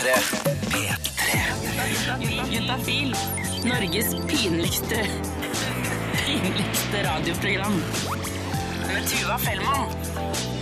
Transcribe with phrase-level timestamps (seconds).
[0.00, 0.08] P3.
[0.70, 2.54] P3.
[2.54, 3.16] Juntafil.
[3.64, 5.06] Norges pinligste
[6.26, 7.82] pinligste radioprogram.
[8.86, 10.59] Med Tuva Fellmann.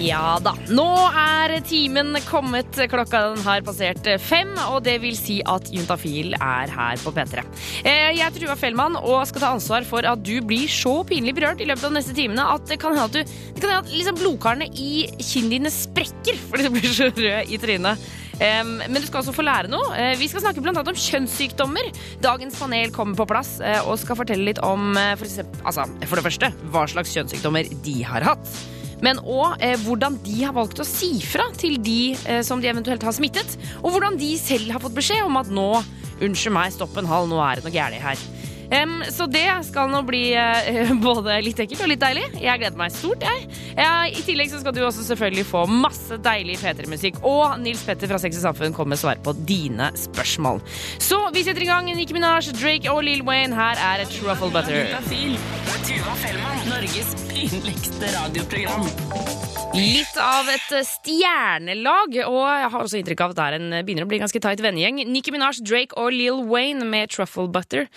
[0.00, 0.54] Ja da.
[0.72, 2.78] Nå er timen kommet.
[2.90, 7.44] Klokka den har passert fem, og det vil si at Juntafil er her på P3.
[7.84, 11.34] Eh, Jeg er Tuva Fellmann og skal ta ansvar for at du blir så pinlig
[11.36, 13.92] berørt i løpet av de neste timene at det kan hende at, du, kan at
[13.92, 18.10] liksom blodkarene i kinnene dine sprekker fordi du blir så rød i trynet.
[18.42, 19.92] Men du skal også få lære noe.
[19.94, 21.92] Eh, Vi skal snakke blant annet om kjønnssykdommer.
[22.24, 26.18] Dagens panel kommer på plass eh, og skal fortelle litt om for, eksempel, altså, for
[26.18, 28.56] det første hva slags kjønnssykdommer de har hatt.
[29.02, 32.70] Men òg eh, hvordan de har valgt å si fra til de eh, som de
[32.70, 33.56] eventuelt har smittet.
[33.82, 35.68] Og hvordan de selv har fått beskjed om at nå,
[36.22, 38.26] unnskyld meg, stopp en hal, nå er det noe gærent her.
[38.72, 42.24] Em, så det skal nå bli uh, både litt ekkelt og litt deilig.
[42.40, 43.44] Jeg gleder meg stort, jeg.
[43.76, 47.20] Ja, I tillegg så skal du også selvfølgelig få masse deilig P3-musikk.
[47.28, 50.62] Og Nils Petter fra Sex og Samfunn kommer med svar på dine spørsmål.
[51.02, 53.52] Så vi setter i gang Nicki Minaj, Drake og Lil Wayne.
[53.52, 54.88] Her er Truffle Butter.
[59.72, 64.10] Litt av et stjernelag, og jeg har også inntrykk av at det er begynner å
[64.10, 65.04] bli en ganske tight vennegjeng.
[65.12, 67.88] Nicki Minaj, Drake og Lil Wayne med Truffle Butter.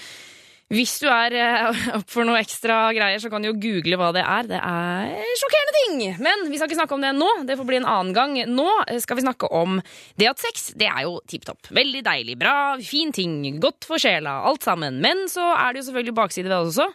[0.73, 4.09] Hvis du er eh, opp for noe ekstra greier, så kan du jo google hva
[4.15, 4.47] det er.
[4.49, 5.99] Det er sjokkerende ting!
[6.25, 7.27] Men vi skal ikke snakke om det nå.
[7.45, 8.33] Det får bli en annen gang.
[8.49, 8.65] Nå
[9.03, 9.77] skal vi snakke om
[10.17, 11.69] det at sex det er jo tipp topp.
[11.69, 14.97] Veldig deilig, bra, fin ting, godt for sjela, alt sammen.
[15.05, 16.89] Men så er det jo selvfølgelig bakside ved det også.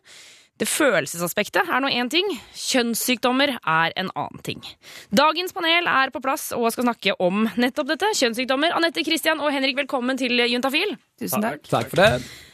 [0.60, 4.60] Det følelsesaspektet er nå én ting, kjønnssykdommer er en annen ting.
[5.14, 8.10] Dagens panel er på plass og skal snakke om nettopp dette.
[8.18, 8.74] Kjønnssykdommer.
[8.76, 10.98] Anette, Christian og Henrik, velkommen til Juntafil.
[11.22, 11.64] Tusen takk.
[11.70, 12.49] Takk for det.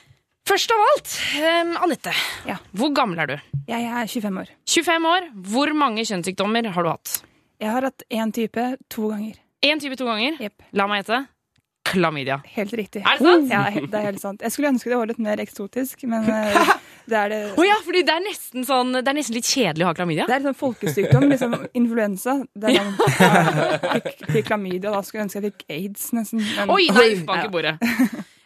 [0.47, 2.13] Først av alt, um, Anette.
[2.47, 2.61] Ja.
[2.79, 3.37] Hvor gammel er du?
[3.67, 4.51] Jeg er 25 år.
[4.71, 5.31] 25 år.
[5.51, 7.15] Hvor mange kjønnssykdommer har du hatt?
[7.59, 9.41] Jeg har hatt én type to ganger.
[9.67, 10.37] Én type to ganger.
[10.39, 10.69] Yep.
[10.79, 11.25] La meg gjette.
[11.87, 12.39] Klamydia.
[12.55, 13.03] Helt riktig.
[13.03, 13.51] Er det sant?
[13.51, 14.43] Ja, det er helt sant.
[14.43, 16.71] Jeg skulle ønske det var litt mer eksotisk, men eh,
[17.11, 17.41] det er det.
[17.59, 20.29] Å ja, fordi det er sånn Det er nesten litt kjedelig å ha klamydia.
[20.31, 22.39] Det er liksom folkesykdom, liksom influensa.
[22.55, 22.95] Det er sånn,
[23.97, 26.47] fikk, fikk klamydia, da skulle jeg ønske jeg fikk aids, nesten.
[26.47, 27.77] Men, Oi, nei, bak i bordet.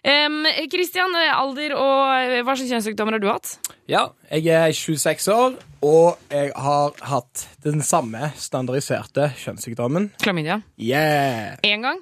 [0.00, 3.50] Um, alder og eh, hva slags kjønnssykdommer har du hatt?
[3.90, 10.08] Ja, jeg er 26 år, og jeg har hatt den samme standardiserte kjønnssykdommen.
[10.22, 10.62] Klamydia.
[10.80, 11.58] Yeah!
[11.66, 12.00] Én gang.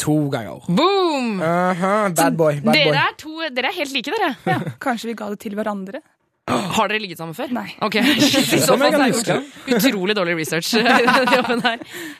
[0.00, 0.64] To ganger.
[0.68, 1.40] Boom!
[1.44, 2.98] Aha, bad boy, bad Dere boy.
[3.00, 4.34] er, to, dere er helt like, dere.
[4.48, 6.00] Ja, kanskje vi ga det til hverandre?
[6.46, 7.50] Har dere ligget sammen før?
[7.52, 7.66] Nei.
[7.82, 8.04] Okay.
[8.16, 10.76] I så Som jeg fall kan så er utrolig dårlig research.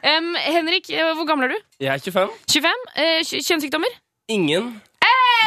[0.07, 1.63] Um, Henrik, eh, hvor gammel er du?
[1.83, 2.35] Jeg er 25.
[2.53, 2.85] 25.
[2.97, 3.97] Uh, kjønnssykdommer?
[4.33, 4.75] Ingen.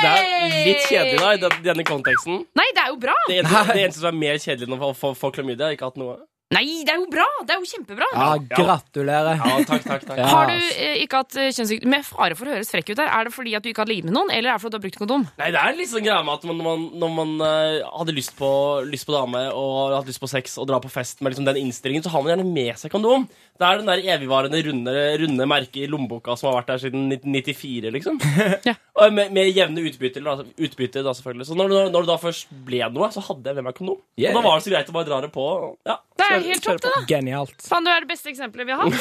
[0.01, 2.45] Det er litt kjedelig da, i den- denne konteksten.
[2.55, 3.15] Nei, det er jo bra!
[3.27, 5.89] Det eneste, det eneste som er mer kjedelig enn å få- få klamydia, har ikke
[5.89, 6.17] hatt noe.
[6.49, 7.25] Nei, det er jo bra!
[7.45, 8.05] Det er jo kjempebra.
[8.09, 9.37] Ja, gratulerer.
[9.37, 10.17] Ja, takk, takk, takk.
[10.17, 10.29] Ja.
[10.31, 13.11] Har du eh, ikke hatt eh, kjønnssykdom Med fare for å høres frekk ut her,
[13.19, 14.79] er det fordi at du ikke har ligget med noen, eller er det fordi du
[14.79, 15.27] har brukt kondom?
[15.37, 18.15] Nei, det er litt sånn greia med at man, når man, når man uh, hadde
[18.17, 18.49] lyst på,
[18.89, 21.61] lyst på dame og hadde lyst på sex og dra på fest med liksom den
[21.61, 23.29] innstillingen, så har man gjerne med seg kondom.
[23.59, 27.09] Det er den der evigvarende runde, runde merket i lommeboka som har vært der siden
[27.11, 28.17] 1994, liksom.
[28.69, 28.73] Ja.
[28.99, 31.47] Og med, med jevne utbytter, da, utbytte, da, selvfølgelig.
[31.47, 33.99] Så når, når, når det da først ble noe, så hadde jeg med meg kondom.
[34.19, 34.31] Yeah.
[34.33, 35.43] Og da var det så greit å bare dra det på.
[35.43, 37.01] og- Ja, Det er kjøre- helt topp, det, da.
[37.09, 37.55] Genialt.
[37.69, 38.99] Faen, du er det beste eksempelet vi har hatt.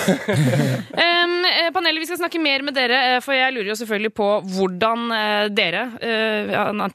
[0.92, 1.34] um,
[1.76, 5.04] panelet, vi skal snakke mer med dere, eh, for jeg lurer jo selvfølgelig på hvordan
[5.16, 6.52] eh, dere, eh,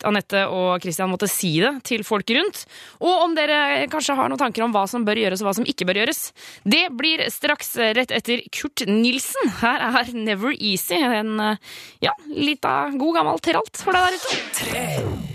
[0.09, 2.63] Anette og Christian, måtte si det til folk rundt.
[3.03, 5.67] Og om dere kanskje har noen tanker om hva som bør gjøres og hva som
[5.69, 6.23] ikke bør gjøres.
[6.67, 9.53] Det blir straks rett etter Kurt Nilsen.
[9.61, 11.37] Her er Never Easy, en
[12.03, 15.32] ja, lita god gammel tralt for deg der ute.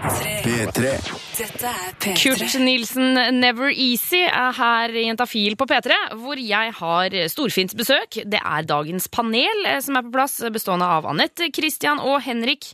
[0.00, 0.92] P3.
[1.36, 2.14] Dette er P3.
[2.16, 8.20] Kurt Nilsen, Never Easy, er her i Jentafil på P3, hvor jeg har storfint besøk.
[8.24, 12.70] Det er dagens panel eh, som er på plass, bestående av Anette, Christian og Henrik.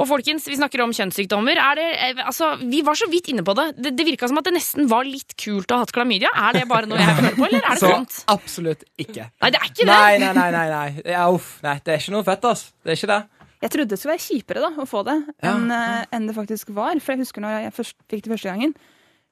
[0.00, 1.58] Og folkens, vi snakker om kjønnssykdommer.
[1.62, 3.68] Er det, eh, altså, vi var så vidt inne på det.
[3.78, 6.32] Det, det virka som at det nesten var litt kult å ha hatt klamydia.
[6.48, 8.18] Er det bare noe jeg hører på, eller er det Så sant?
[8.34, 9.28] absolutt ikke.
[9.44, 9.92] Nei, det er ikke det!
[9.94, 10.50] Nei, nei, nei.
[10.58, 11.06] nei, nei.
[11.14, 11.78] Ja, uff, nei.
[11.86, 12.72] Det er ikke noe fett, ass.
[12.82, 13.22] Det er ikke det.
[13.62, 15.52] Jeg trodde det skulle være kjipere da, å få det Ja.
[15.54, 16.98] enn eh, enn det faktisk var.
[17.00, 18.74] For jeg husker når jeg først, fikk det første gangen,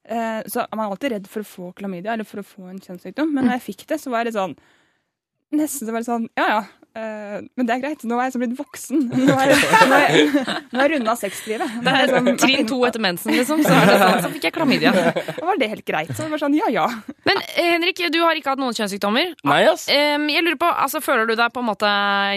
[0.06, 2.78] eh, så er man alltid redd for å få klamydia eller for å få en
[2.78, 3.32] kjønnssykdom.
[3.34, 4.56] Men når jeg fikk det, så var jeg litt sånn
[5.50, 6.60] Nesten så var det sånn Ja ja,
[6.94, 8.04] men det er greit.
[8.08, 9.04] Nå er jeg som blitt voksen.
[9.28, 9.58] Nå er jeg,
[9.90, 10.24] nå er jeg,
[10.72, 11.76] nå er jeg runda sexlivet.
[11.84, 13.62] Det er liksom, trinn to etter mensen, liksom.
[13.66, 14.94] Så, er det sånn, så fikk jeg klamydia.
[14.94, 16.10] Da var det helt greit.
[16.14, 16.86] Så det var sånn ja ja.
[17.28, 19.36] Men eh, Henrik, du har ikke hatt noen kjønnssykdommer.
[19.46, 19.86] Nei, ass.
[19.90, 21.90] Jeg lurer på, altså, Føler du deg på en måte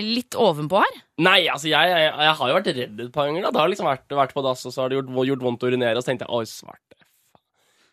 [0.06, 1.02] litt ovenpå her?
[1.24, 3.46] Nei, altså jeg, jeg, jeg har jo vært redd et par ganger.
[3.46, 5.66] da Det har liksom vært, vært på dass, og så har det gjort, gjort vondt
[5.66, 6.98] å urinere, og så tenkte jeg oi, svarte.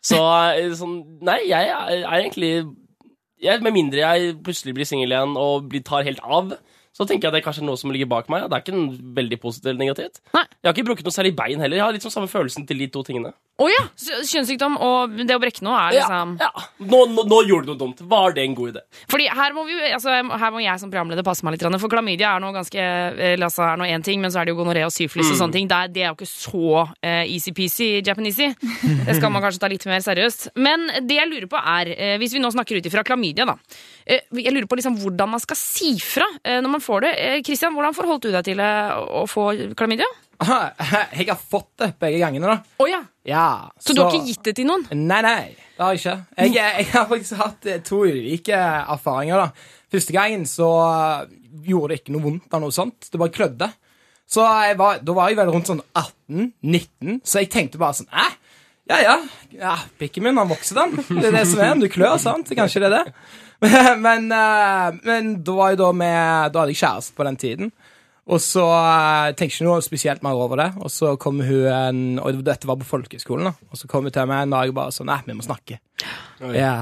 [0.01, 0.17] Så
[0.57, 2.53] eh, sånn Nei, jeg er, er egentlig
[3.41, 6.53] jeg, Med mindre jeg plutselig blir singel igjen og blir, tar helt av,
[6.91, 8.49] så tenker jeg at det er kanskje noe som ligger bak meg.
[8.51, 10.19] Det er ikke en veldig positivt eller negativt.
[10.35, 10.43] Nei.
[10.59, 11.79] Jeg har ikke brukket noe særlig bein heller.
[11.79, 13.31] Jeg har litt sånn samme følelsen til de to tingene.
[13.61, 13.81] Å ja!
[14.25, 16.63] Kjønnssykdom og det å brekke noe er liksom Ja, ja.
[16.81, 18.01] Nå, nå, nå gjorde du noe dumt.
[18.11, 18.83] Var det en god idé?
[19.11, 22.33] Fordi her må, vi, altså, her må jeg som programleder passe meg litt, for klamydia
[22.35, 24.83] er noe ganske eller, altså, er noe en ting, men så er det jo gonoré
[24.87, 25.69] og syfilis og sånne ting.
[25.69, 28.51] Det er, det er jo ikke så uh, easy-peasy japanesey.
[29.05, 30.49] Det skal man kanskje ta litt mer seriøst.
[30.59, 33.55] Men det jeg lurer på er, uh, hvis vi nå snakker ut ifra klamydia, da.
[33.55, 37.13] uh, jeg lurer på liksom hvordan man skal si fra eh, når man får det.
[37.47, 40.07] Kristian, hvordan forholdt du deg til eh, å få klamydia?
[41.19, 42.77] Jeg har fått det begge gangene, da.
[42.81, 43.01] Oh, ja.
[43.27, 44.87] Ja, Så, du har ikke gitt det til noen?
[44.97, 46.15] Nei, nei, det har jeg ikke.
[46.41, 49.43] Jeg, jeg har faktisk hatt eh, to ulike erfaringer.
[49.43, 49.75] da.
[49.93, 51.35] Første gangen så eh,
[51.67, 53.11] gjorde det ikke noe vondt noe sånt.
[53.11, 53.69] Det bare klødde.
[54.31, 54.41] Så
[54.79, 58.27] var, Da var jeg vel rundt sånn 18-19, så jeg tenkte bare sånn Æ,
[58.91, 59.15] ja, ja,
[59.55, 60.97] ja, pikken min, han vokser, den.
[61.21, 61.75] Det er det som er.
[61.79, 62.49] Du klør, sant?
[62.57, 63.13] Kanskje det er det.
[64.05, 67.73] Men, eh, men da var jeg da med Da hadde jeg kjæreste på den tiden.
[68.31, 70.67] Og så uh, tenkte jeg ikke noe spesielt mer over det.
[70.81, 73.69] Og så kom hun en, Og dette var på folkehøyskolen, da.
[73.69, 75.79] Og så kom hun til meg en dag og bare sånn Nei, vi må snakke.
[76.55, 76.75] Ja.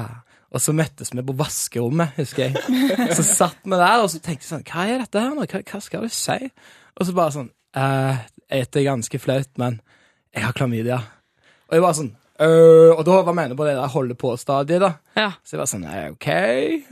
[0.50, 2.80] Og så møttes vi på vaskerommet, husker jeg.
[3.18, 5.46] Så satt vi der, og så tenkte jeg sånn Hva er dette her nå?
[5.46, 6.50] Hva, hva skal du si?
[6.98, 9.78] Og så bare sånn eh, Det er ganske flaut, men
[10.34, 10.98] jeg har klamydia.
[11.70, 12.10] Og jeg bare sånn
[12.40, 14.90] «Øh», Og da var vi inne på det der holde på-stadiet, da.
[15.16, 15.28] Ja.
[15.44, 16.28] Så jeg var sånn, nei, ok.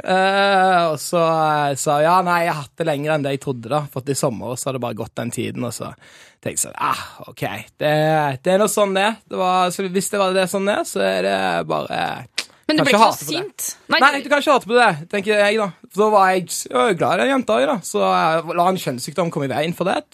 [0.05, 3.37] Uh, og så eh, sa jeg, ja, nei, jeg har hatt det lenger enn det
[3.37, 3.83] jeg trodde da.
[3.93, 5.93] For i sommer så har det bare gått den tiden, og så
[6.39, 7.45] tenkte jeg sånn, ah, ok.
[7.81, 7.93] Det,
[8.45, 9.09] det er noe sånn det.
[9.29, 11.39] det var, så hvis det var det sånn det, så er det
[11.71, 12.03] bare...
[12.69, 13.71] Men du ble ikke så sint?
[13.89, 15.71] Nei, du kan ikke hate på det, tenker jeg da.
[15.89, 17.79] For da var jeg jeg var glad i den jenta, da.
[17.89, 20.05] Så la en kjønnssykdom komme i veien for det.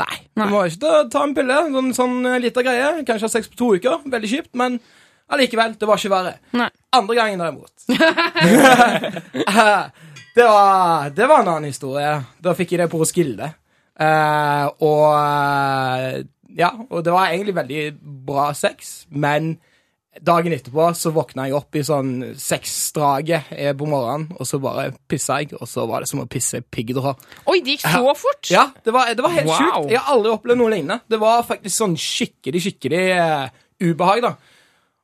[0.00, 3.04] Nei, du må ikke ta, ta en pille, sånn, sånn lita greie.
[3.08, 4.78] Kanskje ha sex på to uker, veldig kjipt, men
[5.30, 6.34] allikevel, det var ikke verre.
[6.56, 6.70] Nei.
[6.96, 7.74] Andre gangen derimot.
[10.36, 12.14] det, var, det var en annen historie.
[12.40, 13.52] Da fikk jeg det på Roskilde.
[14.00, 16.22] Uh, og eh,
[16.56, 17.82] ja, og det var egentlig veldig
[18.26, 19.58] bra sex, men
[20.18, 22.10] dagen etterpå så våkna jeg opp i sånn
[22.40, 26.26] sexdrage eh, på morgenen, og så bare pissa jeg, og så var det som å
[26.30, 27.14] pisse piggdråper.
[27.20, 27.44] piggdrå.
[27.52, 28.50] Oi, det gikk så fort!
[28.50, 29.58] Ja, det var, det var helt Wow.
[29.60, 29.90] sjukt.
[29.94, 31.00] Jeg har aldri opplevd noe lignende.
[31.08, 33.46] Det var faktisk sånn skikkelig, skikkelig uh,
[33.86, 34.34] ubehag, da.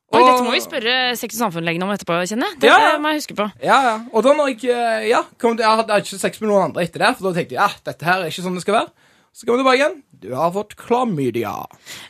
[0.07, 2.59] Oi, dette må vi spørre Sex og Samfunn-legen om etterpå, kjenner jeg.
[2.63, 2.91] Det Ja, ja.
[3.03, 3.47] må jeg huske på.
[3.63, 3.95] Ja, ja.
[4.15, 6.85] Og da når jeg eh, ja, kom til, Jeg hadde ikke sex med noen andre
[6.87, 8.93] etter det, for da tenkte jeg ja, dette her er ikke sånn det skal være.
[9.35, 9.97] Så kom jeg tilbake igjen.
[10.21, 11.53] Du har fått klamydia.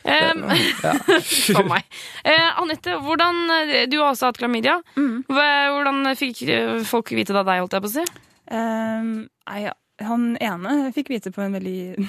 [0.04, 0.44] Um,
[1.56, 1.84] for meg.
[2.24, 4.78] Eh, Anette, hvordan, eh, du har også hatt klamydia.
[4.96, 5.26] Mm.
[5.28, 8.06] Hvordan fikk eh, folk vite det av deg, holdt jeg på å si?
[8.48, 9.12] Um,
[9.50, 9.60] nei,
[10.08, 12.08] han ene fikk vite på en veldig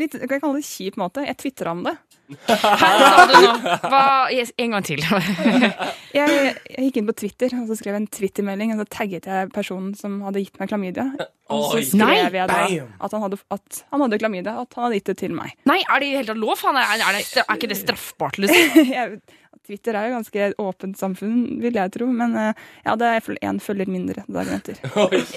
[0.00, 1.24] litt, kan jeg kalle det kjip måte.
[1.26, 1.96] Jeg tvitra om det.
[2.48, 3.52] Hva sa du nå.
[3.86, 4.02] Hva,
[4.34, 5.02] yes, en gang til.
[6.16, 8.70] Jeg, jeg gikk inn på Twitter og så skrev jeg en Twitter-melding.
[8.72, 11.04] Og så tagget jeg personen som hadde gitt meg klamydia.
[11.52, 12.14] Og så skrev Nei.
[12.22, 15.34] jeg da at han, hadde, at han hadde klamydia, at han hadde gitt det til
[15.36, 15.52] meg.
[15.68, 16.62] Nei, er det i det hele tatt lov?
[16.64, 18.80] Han er, er, det, er ikke det straffbart, liksom?
[18.96, 19.20] jeg,
[19.66, 22.06] Twitter er jo ganske åpent samfunn, vil jeg tro.
[22.12, 22.50] Men ja,
[22.84, 24.80] jeg hadde én følger mindre dagen etter.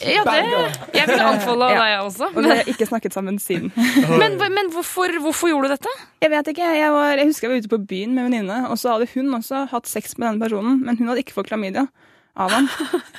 [0.10, 1.80] Ja, det Jeg vil anfolde Ja.
[1.86, 2.30] deg også.
[2.34, 3.72] Og vi Men, har ikke snakket sammen siden.
[4.22, 5.96] men, men hvorfor, hvorfor gjorde du dette?
[6.22, 8.60] Jeg vet ikke, jeg, var, jeg husker jeg var ute på byen med en venninne,
[8.70, 11.50] og så hadde hun også hatt sex med denne personen, men hun hadde ikke fått
[11.52, 11.88] klamydia
[12.38, 12.68] av han.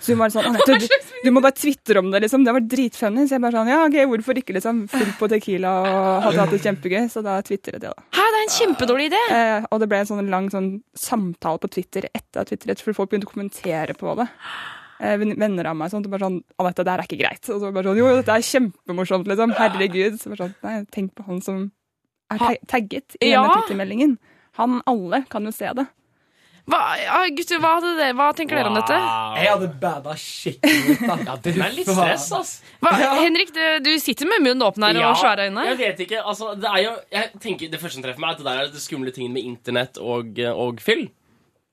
[0.00, 0.86] Så hun var sånn Anette, du,
[1.24, 2.44] du må bare twitre om det, liksom.
[2.46, 3.26] Det var dritfunny.
[3.28, 4.87] Så jeg bare sånn Ja, ok, hvorfor ikke, liksom?
[4.92, 7.08] Full på tequila og hadde hatt det kjempegøy.
[7.12, 8.06] Så da tvitret jeg, da.
[8.16, 9.23] Hæ, det er en kjempedårlig idé!
[9.37, 12.96] Eh, og det ble en sånn lang sånn samtale på Twitter etter at Twitter, for
[12.96, 14.28] folk begynte å kommentere på det.
[15.00, 17.61] Eh, venner av meg sånn, og bare sånn 'Anette, det her er ikke greit.' Og
[17.61, 19.54] så bare sånn 'Jo, dette er kjempemorsomt', liksom.
[19.56, 20.18] Herregud.
[20.20, 21.70] Så bare sånn Nei, tenk på han som
[22.30, 23.42] er tagget i Ja.
[23.42, 24.18] denne Twitter-meldingen.
[24.58, 25.87] Han alle kan jo se det.
[26.70, 28.98] Hva, ja, gutter, hva, hadde det, hva tenker dere om dette?
[29.40, 31.06] Jeg hadde bada skikkelig ut.
[31.30, 32.52] Ja, det er litt stress, ass.
[32.82, 35.66] Hva, Henrik, du, du sitter med munnen åpen her og svære øyne.
[35.70, 38.38] Jeg vet ikke, altså Det er jo Jeg tenker Det første som treffer meg, er
[38.38, 41.08] at det der er det skumle tingene med internett og, og fyll.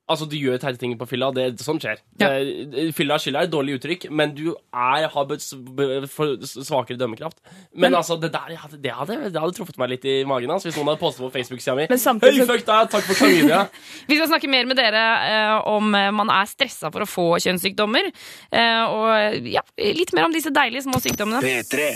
[0.07, 1.29] Altså, du gjør teite ting på fylla.
[1.35, 1.99] Det, sånt skjer.
[2.21, 2.29] Ja.
[2.39, 7.41] Det, fylla skylda er et dårlig uttrykk, men du er, har svakere dømmekraft.
[7.75, 10.77] Men, altså, det der det, hadde, det hadde truffet meg litt i magen altså, hvis
[10.79, 11.87] noen hadde postet på Facebook-sida mi.
[11.91, 13.59] Men samtidig Hey, fuck deg, takk for klamydia.
[14.09, 17.25] Vi skal snakke mer med dere eh, om eh, man er stressa for å få
[17.43, 18.09] kjønnssykdommer.
[18.51, 19.63] Eh, og ja,
[19.97, 21.41] litt mer om disse deilige små sykdommene.
[21.43, 21.89] P3.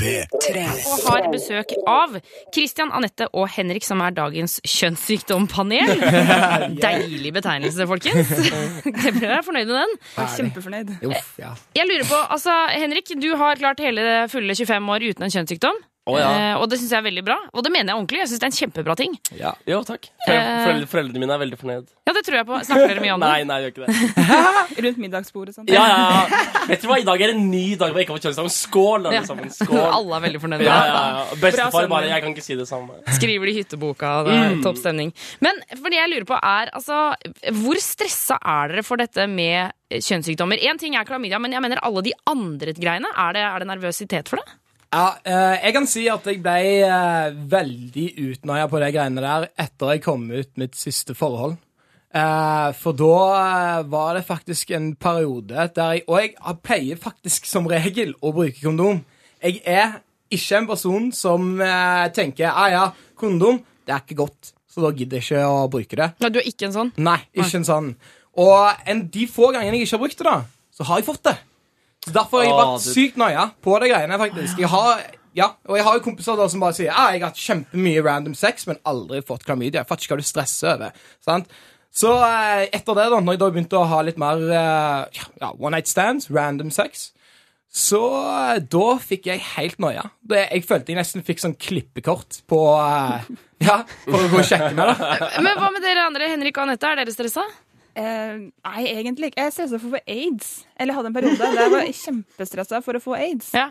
[0.00, 0.66] P3.
[0.90, 2.18] Og har besøk av
[2.52, 5.94] Christian, Anette og Henrik, som er dagens kjønnssykdompanel.
[6.84, 8.32] Deilig betegnelse, folkens.
[9.20, 9.94] Jeg er fornøyd med den.
[10.16, 10.92] Jeg er kjempefornøyd.
[11.76, 15.80] Jeg lurer på, altså, Henrik, du har klart hele fulle 25 år uten en kjønnssykdom.
[16.10, 16.30] Å, ja.
[16.30, 17.36] Eh, og det syns jeg er veldig bra.
[17.54, 18.18] Og det mener jeg ordentlig.
[18.22, 19.14] Jeg synes det er en kjempebra ting.
[19.38, 19.52] Ja.
[19.70, 20.08] Jo, takk.
[20.26, 20.86] Foreldre, Eh.
[20.90, 21.86] foreldrene mine er veldig fornøyd.
[22.10, 22.58] Ja, det tror jeg på.
[22.66, 23.30] Snakker dere mye om det?
[23.30, 24.30] Nei, nei, jeg gjør ikke det.
[24.86, 25.68] Rundt middagsbordet sånn.
[25.70, 25.98] Ja, ja,
[26.30, 26.40] ja.
[26.70, 28.28] Vet du hva, I dag er det en ny dag hvor jeg ikke har fått
[28.28, 28.50] kjønnsdag.
[28.56, 29.22] Skål, alle Ja.
[29.28, 29.50] sammen.
[29.54, 29.80] Skål.
[30.00, 30.66] Alle er veldig fornøyde.
[30.66, 31.40] Ja, ja, ja.
[31.42, 32.96] Bestefar bare Jeg kan ikke si det samme.
[33.16, 34.12] Skriver det i hytteboka.
[34.26, 35.12] Det er topp stemning.
[35.44, 37.00] Men for det jeg lurer på er, altså,
[37.62, 40.60] hvor stressa er dere for dette med kjønnssykdommer?
[40.62, 43.10] Én ting er klamydia, men jeg mener alle de andre greiene.
[43.18, 44.56] Er det, er det nervøsitet for det?
[44.90, 49.46] Ja, eh, jeg kan si at jeg ble eh, veldig utnøya på de greiene der
[49.62, 51.54] etter jeg kom ut mitt siste forhold.
[52.10, 57.70] Eh, for da var det faktisk en periode der jeg Og jeg pleier faktisk som
[57.70, 59.04] regel å bruke kondom.
[59.38, 61.52] Jeg er ikke en person som
[62.14, 62.82] tenker ah, ja,
[63.18, 66.10] kondom, det er ikke godt, så da gidder jeg ikke å bruke det.
[66.22, 66.92] Ja, du er ikke en sånn?
[66.98, 67.88] Nei, ikke en sånn.
[68.38, 70.36] Og en, de få gangene jeg ikke har brukt det, da,
[70.74, 71.38] så har jeg fått det.
[72.06, 74.18] Så Derfor har jeg vært du- sykt nøya på de greiene.
[74.18, 74.58] faktisk.
[74.58, 75.02] Jeg har,
[75.36, 78.02] ja, og jeg har jo kompiser da som bare sier ah, jeg har hatt kjempemye
[78.04, 79.82] random sex, men aldri fått klamydia.
[79.82, 80.92] Jeg fatter ikke hva du stresser over.
[81.20, 81.46] sant?
[81.92, 85.50] Så eh, etter det, da, når jeg da begynte å ha litt mer eh, ja,
[85.58, 87.10] one night stands, random sex,
[87.70, 88.00] så
[88.54, 90.08] eh, da fikk jeg helt noia.
[90.26, 93.26] Det- Jeg følte jeg nesten fikk sånn klippekort på eh,
[93.60, 95.28] Ja, for å gå og sjekke meg, da.
[95.42, 96.30] Men hva med dere andre?
[96.32, 97.42] Henrik og Anette, er dere stressa?
[97.98, 99.46] Eh, nei, egentlig ikke.
[99.46, 100.50] Jeg stressa for å få aids.
[100.76, 103.50] Eller jeg hadde en periode der jeg var kjempestressa for å få aids.
[103.56, 103.68] Ja.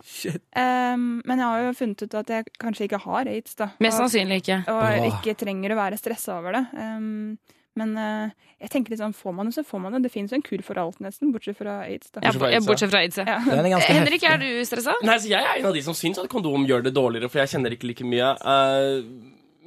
[0.56, 3.72] Um, men jeg har jo funnet ut at jeg kanskje ikke har aids, da.
[3.84, 4.60] Mest sannsynlig ikke.
[4.68, 5.08] og Åh.
[5.14, 6.66] ikke trenger å være stressa over det.
[6.76, 7.38] Um,
[7.80, 10.02] men uh, jeg tenker litt sånn, får man det, så får man det.
[10.10, 12.10] Det fins jo en kur for alt, nesten, bortsett fra aids.
[12.12, 12.26] da.
[12.26, 12.68] Ja, Bortsett fra aids, ja.
[12.74, 13.20] bortsett fra aids.
[13.22, 13.38] ja.
[13.40, 13.80] Ja.
[13.80, 14.98] Er Henrik, er du stressa?
[15.06, 17.40] Nei, så Jeg er en av de som syns at kondom gjør det dårligere, for
[17.40, 18.34] jeg kjenner ikke like mye.
[18.44, 19.00] Uh,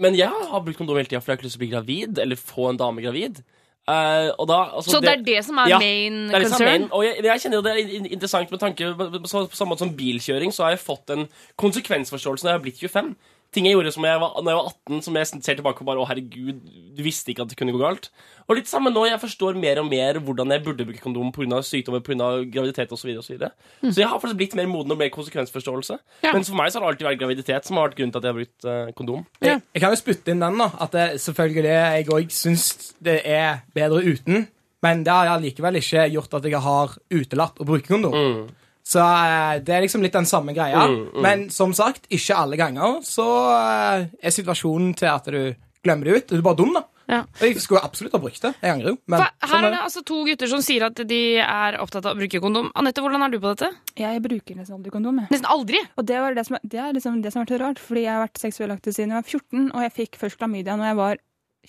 [0.02, 1.72] men jeg har brukt kondom hele tida for jeg har ikke lyst til å bli
[1.72, 3.40] gravid, eller få en dame gravid.
[3.88, 6.62] Og da, altså, Så det er det som er Ja, main Det er det som
[6.62, 6.80] er concern?
[6.80, 9.26] main, og jeg, jeg kjenner jo det er interessant med tanke på
[9.58, 13.16] samme måte som bilkjøring, så har jeg fått en konsekvensforståelse når jeg har blitt 25.
[13.52, 15.84] Ting jeg gjorde som jeg var, når jeg var 18, som jeg ser tilbake på
[15.84, 16.62] bare Å, herregud,
[16.96, 18.08] du visste ikke at det kunne gå galt.
[18.48, 21.60] Og litt samme nå, jeg forstår mer og mer hvordan jeg burde bruke kondom pga.
[21.66, 22.30] sykdommer, pga.
[22.48, 23.02] graviditet osv.
[23.02, 23.52] Så, videre, og så, videre.
[23.92, 25.98] så jeg har faktisk blitt mer moden og mer konsekvensforståelse.
[26.24, 26.32] Ja.
[26.32, 28.28] Men for meg så har det alltid vært graviditet som har vært grunnen til at
[28.28, 29.28] jeg har brukt eh, kondom.
[29.42, 29.52] Ja.
[29.52, 30.70] Jeg, jeg kan jo spytte inn den, da.
[30.86, 32.66] At det, selvfølgelig jeg òg syns
[33.04, 34.48] det er bedre uten.
[34.82, 38.16] Men det har allikevel ikke gjort at jeg har utelatt å bruke kondom.
[38.16, 38.61] Mm.
[38.86, 40.86] Så eh, det er liksom litt den samme greia.
[40.88, 41.20] Mm, mm.
[41.22, 46.16] Men som sagt, ikke alle ganger så eh, er situasjonen til at du glemmer det
[46.16, 46.32] ut.
[46.32, 46.86] Du er bare dum, da.
[47.10, 47.20] Ja.
[47.26, 48.52] Og Jeg skulle absolutt ha brukt det.
[48.62, 48.96] Jeg angrer jo.
[49.10, 51.78] Men For sånn her er er det altså to gutter som sier at de er
[51.82, 52.70] opptatt av å bruke kondom.
[52.78, 53.70] Anette, hvordan er du på dette?
[53.98, 55.22] Jeg bruker nesten aldri kondom.
[55.22, 55.32] jeg.
[55.34, 55.82] Nesten aldri.
[55.98, 58.04] Og det, var det, som, det er liksom det som har vært så rart, fordi
[58.06, 60.92] jeg har vært seksuell aktiv siden jeg var 14, og jeg fikk først klamydia når
[60.92, 61.22] jeg var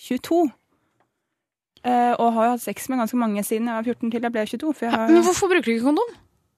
[0.08, 0.42] 22.
[1.84, 4.32] Uh, og har jo hatt sex med ganske mange siden jeg var 14 til jeg
[4.32, 4.70] ble 22.
[4.72, 6.14] For jeg har, Men hvorfor bruker du ikke kondom?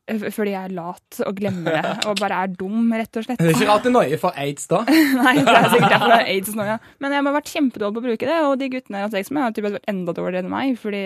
[0.07, 3.41] Fordi jeg er lat og glemmer det, og bare er dum, rett og slett.
[3.43, 4.85] Det er ikke rart det noier for aids da.
[5.27, 6.77] Nei, det er sikkert derfor det er aids nå, ja.
[7.03, 9.19] Men jeg har vært kjempedårlig på å bruke det, og de guttene jeg har hatt
[9.19, 11.03] sex med, har typ vært enda dårligere enn meg, fordi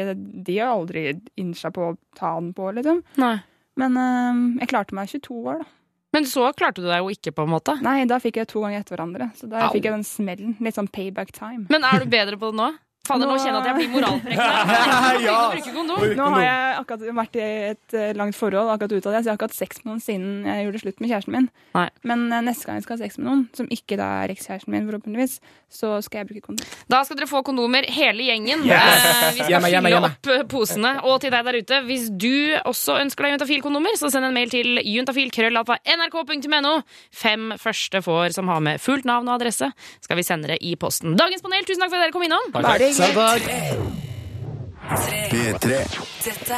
[0.51, 1.07] de har aldri
[1.41, 3.01] innsa på å ta den på, liksom.
[3.23, 3.37] Nei.
[3.81, 5.71] Men eh, jeg klarte meg 22 år, da.
[6.11, 7.77] Men så klarte du deg jo ikke, på en måte.
[7.87, 9.73] Nei, da fikk jeg to ganger etter hverandre, så da Au.
[9.75, 10.57] fikk jeg den smellen.
[10.59, 11.69] Litt sånn payback time.
[11.71, 12.73] Men er du bedre på det nå?
[13.11, 14.39] Fader, nå Nå- kjenner jeg at jeg blir moralprekk.
[15.27, 15.39] Ja.
[16.17, 19.29] Nå har jeg akkurat vært i et eh, langt forhold, akkurat ut av det, så
[19.29, 21.49] jeg har ikke hatt sex med noen siden jeg gjorde slutt med kjæresten min.
[21.77, 21.87] Nei.
[22.07, 24.71] Men eh, neste gang jeg skal ha sex med noen, som ikke da er ekskjæresten
[24.75, 25.35] min, forhåpentligvis,
[25.71, 26.67] så skal jeg bruke kondom.
[26.91, 28.65] Da skal dere få kondomer, hele gjengen.
[28.67, 29.05] Yes!
[29.05, 30.93] Eh, Vi skal Hjemme, fylle opp posene.
[31.07, 32.31] Og til deg der ute, hvis du
[32.67, 36.73] også ønsker deg juntafil-kondomer, så send en mail til juntafil.krøllalfa.nrk.no.
[37.15, 39.71] Fem første får som har med fullt navn og adresse,
[40.05, 41.17] skal vi sende det i posten.
[41.21, 42.51] Dagens panel, tusen takk for at dere kom innom.
[42.55, 42.79] Bare
[45.31, 45.77] P3.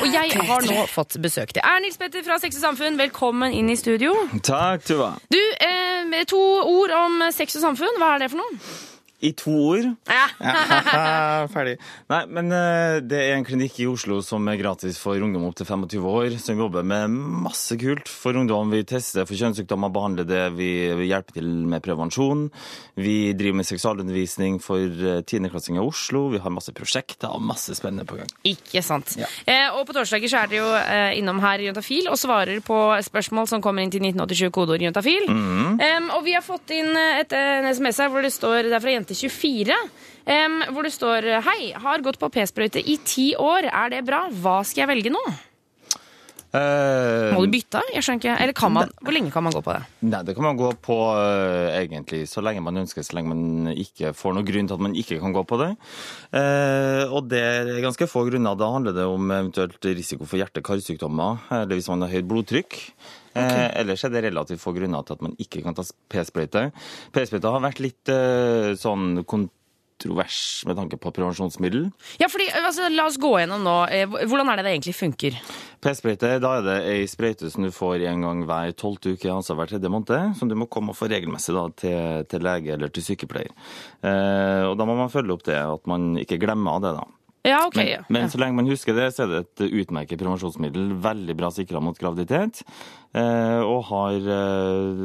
[0.01, 1.53] Og jeg har nå fått besøk.
[1.55, 2.99] Det er Nils Petter fra Sex og Samfunn.
[2.99, 4.15] Velkommen inn i studio.
[4.43, 5.13] Takk, Tuva.
[5.31, 8.01] Du, eh, to ord om sex og samfunn.
[8.01, 8.59] Hva er det for noe?
[9.23, 9.87] I to ord.
[10.11, 10.27] Ja.
[11.55, 11.77] Ferdig.
[12.11, 15.57] Nei, men eh, det er en klinikk i Oslo som er gratis for ungdom opp
[15.59, 17.13] til 25 år, som jobber med
[17.45, 18.73] masse kult for ungdom.
[18.75, 20.71] Vi tester for kjønnssykdommer, behandler det, vi,
[21.09, 22.49] hjelper til med prevensjon.
[22.99, 26.25] Vi driver med seksualundervisning for eh, tiendeklassinger i Oslo.
[26.35, 28.31] Vi har masse prosjekter og masse spennende på gang.
[28.49, 29.15] Ikke sant.
[29.47, 32.59] Eh, og på torsdager så er dere jo eh, innom her i Juntafil og svarer
[32.65, 35.29] på spørsmål som kommer inn til 1987 kodeord Juntafil.
[35.79, 38.77] eh, og vi har fått inn eh, et, en SMS her hvor det står Det
[38.77, 39.77] er fra Jente24.
[40.27, 43.69] em, hvor det står Hei, har gått på p-sprøyte i ti år.
[43.69, 44.29] Er det bra?
[44.31, 45.23] Hva skal jeg velge nå?
[46.53, 47.81] Uh, Må du bytte?
[47.95, 48.33] Jeg skjønner ikke.
[48.45, 49.87] Eller kan man, hvor lenge kan man gå på det?
[50.05, 53.73] Nei, det kan man gå på uh, egentlig så lenge man ønsker, så lenge man
[53.73, 55.71] ikke får noen grunn til at man ikke kan gå på det.
[56.29, 58.59] Uh, og det er ganske få grunner.
[58.61, 62.77] Da handler det om eventuelt risiko for hjerte-karsykdommer, eller hvis man har høyt blodtrykk.
[63.35, 66.67] Eh, ellers er det relativt få grunner til at man ikke kan ta p-sprøyte.
[67.15, 71.87] P-sprøyte har vært litt eh, sånn kontrovers med tanke på prevensjonsmiddel.
[72.21, 73.77] Ja, fordi, altså, La oss gå gjennom nå.
[73.95, 75.39] eh, Hvordan er det det egentlig funker?
[75.83, 79.57] P-sprøyte, da er det ei sprøyte som du får en gang hver tolvte uke, altså
[79.59, 82.93] hver tredje måned, som du må komme og få regelmessig da, til, til lege eller
[82.95, 83.51] til sykepleier.
[84.03, 87.09] Eh, og da må man følge opp det, at man ikke glemmer det, da.
[87.43, 87.77] Ja, ok.
[87.77, 90.93] Men, men så lenge man husker det, så er det et utmerket prevensjonsmiddel.
[91.03, 92.63] Veldig bra sikra mot graviditet.
[93.19, 95.01] Eh, og har eh,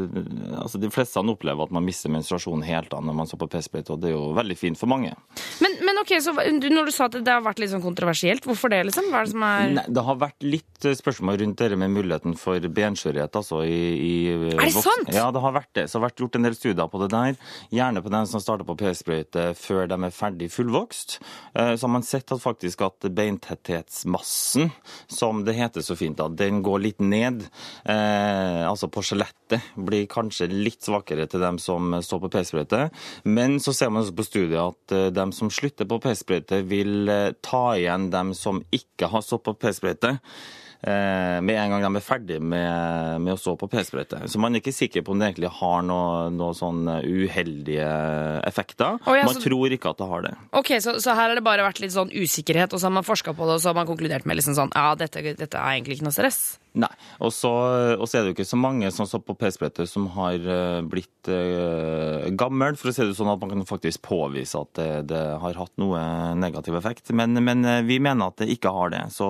[0.61, 3.95] Altså, de fleste opplever at man mister menstruasjonen helt da når man står på p-sprøyte,
[3.95, 5.15] og det er jo veldig fint for mange.
[5.65, 8.71] Men, men ok, så når du sa at det har vært litt sånn kontroversielt, hvorfor
[8.71, 9.09] det, liksom?
[9.11, 11.91] Hva er det som er Nei, det har vært litt eh, spørsmål rundt det med
[11.91, 13.35] muligheten for benskjørhet.
[13.35, 14.13] Altså, i, i,
[14.55, 15.11] Er det sant?
[15.11, 15.87] Ja, det har vært det.
[15.89, 17.37] Så det har vært gjort en del studier på det der.
[17.75, 21.17] Gjerne på den som starter på p-sprøyte før de er ferdig fullvokst.
[21.57, 24.71] Eh, Så har man sett at faktisk at beintetthetsmassen,
[25.11, 27.43] som det heter så fint, da, den går litt ned.
[27.85, 32.87] Eh, altså på skjelettet blir kanskje litt svakere til dem som står på p-sprøyte.
[33.27, 37.09] Men så ser man også på studiet at eh, dem som slutter på p-sprøyte, vil
[37.09, 40.19] eh, ta igjen dem som ikke har stått på p-sprøyte.
[40.83, 44.23] eh, Med en gang de er ferdig med, med å stå på p-sprøyte.
[44.29, 47.87] Så man er ikke sikker på om det egentlig har noen noe sånn uheldige
[48.47, 48.99] effekter.
[49.05, 50.35] Oh, ja, man så- tror ikke at det har det.
[50.53, 53.03] Ok, så, så her har det bare vært litt sånn usikkerhet, og så har man
[53.07, 55.77] forska på det, og så har man konkludert med liksom sånn Ja, dette, dette er
[55.77, 56.57] egentlig ikke noe stress.
[56.77, 56.89] Nei.
[57.23, 57.51] Og så,
[57.97, 62.27] er det jo ikke så mange som står på PC-brettet som har eh, blitt uh,
[62.37, 65.57] gammel, for å si det sånn at man kan faktisk påvise at det, det har
[65.57, 66.01] hatt noe
[66.37, 67.11] negativ effekt.
[67.15, 69.03] Men, men eh, vi mener at det ikke har det.
[69.13, 69.27] Så,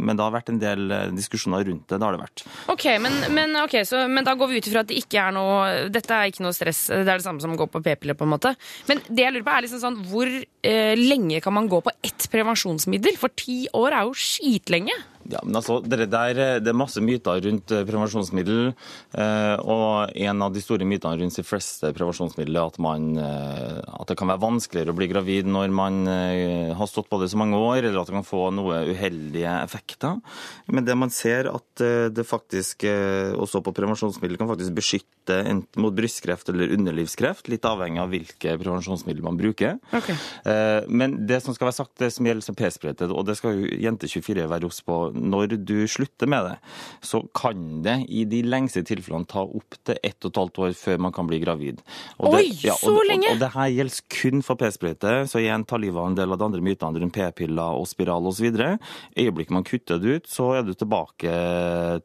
[0.00, 1.98] men det har vært en del eh, diskusjoner rundt det.
[1.98, 2.44] Det har det vært.
[2.74, 5.34] Ok, men, men, okay, så, men da går vi ut ifra at det ikke er
[5.36, 5.58] noe
[5.92, 6.86] Dette er ikke noe stress.
[6.90, 8.54] Det er det samme som å gå på p-piller, på en måte.
[8.90, 11.94] Men det jeg lurer på, er liksom sånn hvor eh, lenge kan man gå på
[12.06, 13.18] ett prevensjonsmiddel?
[13.20, 14.96] For ti år er jo skitlenge.
[15.28, 18.70] Ja, men altså, det, der, eh, det er masse myter rundt eh, prevensjonsmiddel.
[19.12, 24.08] Eh, og en av de store mytene rundt de fleste prevensjonsmidler er at, man, at
[24.08, 27.58] det kan være vanskeligere å bli gravid når man har stått på det så mange
[27.60, 30.18] år, eller at det kan få noe uheldige effekter.
[30.72, 35.94] Men det man ser at det faktisk også på prevensjonsmiddel kan faktisk beskytte enten mot
[35.96, 39.78] brystkreft eller underlivskreft, litt avhengig av hvilke prevensjonsmidler man bruker.
[39.92, 40.10] Ok.
[40.44, 43.58] Eh, Men det som skal være sagt, det som gjelder som p-sprøyte, og det skal
[43.58, 46.56] jo Jente24 være oss på, når du slutter med det,
[47.04, 50.76] så kan det i de lengste tilfellene ta opp til ett og et halvt år
[50.78, 51.82] før man kan bli gravid.
[52.18, 53.30] Og Oi, det, så og, lenge!
[53.30, 56.34] Og, og det her gjelder kun for p-sprøyte, så igjen tar livet av en del
[56.34, 58.48] av de andre mytene rundt p-piller og spiral osv.
[59.18, 61.34] Øyeblikket man kutter det ut, så er du tilbake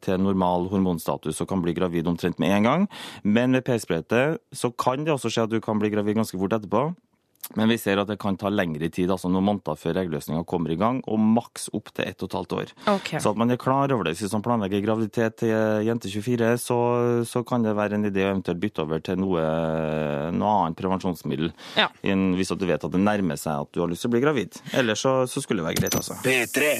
[0.04, 2.86] til normal hormonstatus og kan bli gravid omtrent med en gang.
[3.22, 4.24] Men med p-sprøyte
[4.54, 6.88] så kan det også skje at du kan bli gravid ganske fort etterpå.
[7.58, 10.72] Men vi ser at det kan ta lengre tid, altså noen måneder før eggløsninga kommer
[10.74, 12.72] i gang, og maks opp til ett og et halvt år.
[12.96, 13.20] Okay.
[13.22, 14.16] Så at man er klar over det.
[14.18, 15.54] Hvis man planlegger graviditet til
[15.86, 16.78] jente 24, så,
[17.28, 19.44] så kan det være en idé å eventuelt bytte over til noe,
[20.34, 21.52] noe annet prevensjonsmiddel.
[21.78, 21.90] Ja.
[22.00, 24.22] Hvis at du vet at det nærmer seg at du har lyst til å bli
[24.24, 24.58] gravid.
[24.76, 26.18] Ellers så, så skulle det være greit, altså.
[26.24, 26.72] P3.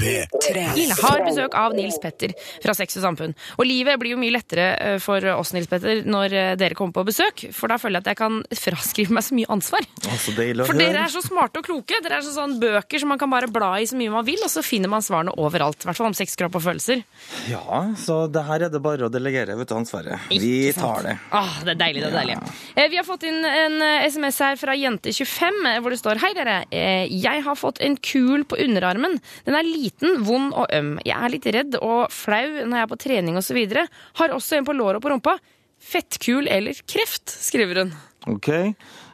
[0.00, 0.66] P3.
[0.74, 3.34] Line har besøk av Nils Petter fra Sex og Samfunn.
[3.58, 6.96] Og livet blir jo mye lettere eh, for oss, Nils Petter, når eh, dere kommer
[6.98, 7.46] på besøk.
[7.54, 9.83] For da føler jeg at jeg kan fraskrive meg så mye ansvar.
[10.04, 11.96] Å, så For dere er så smarte og kloke.
[12.04, 14.40] Dere er så sånn bøker som man kan bare bla i så mye man vil,
[14.44, 15.80] og så finner man svarene overalt.
[15.84, 17.00] I hvert fall om sex, kropp og følelser.
[17.48, 20.28] Ja, så det her er det bare å delegere vet du, ansvaret.
[20.30, 21.16] Vi tar det.
[21.34, 22.36] Ah, det er deilig, det er deilig.
[22.36, 22.86] Ja.
[22.92, 26.32] Vi har fått inn en eh, SMS her fra Jente25, eh, hvor det står Hei
[26.36, 29.18] dere, eh, jeg har fått en kul på underarmen.
[29.48, 30.96] Den er liten, vond og øm.
[31.04, 33.62] Jeg er litt redd og flau når jeg er på trening osv.
[34.20, 35.38] Har også en på låret og på rumpa.
[35.84, 37.96] Fettkul eller kreft, skriver hun.
[38.32, 38.48] OK.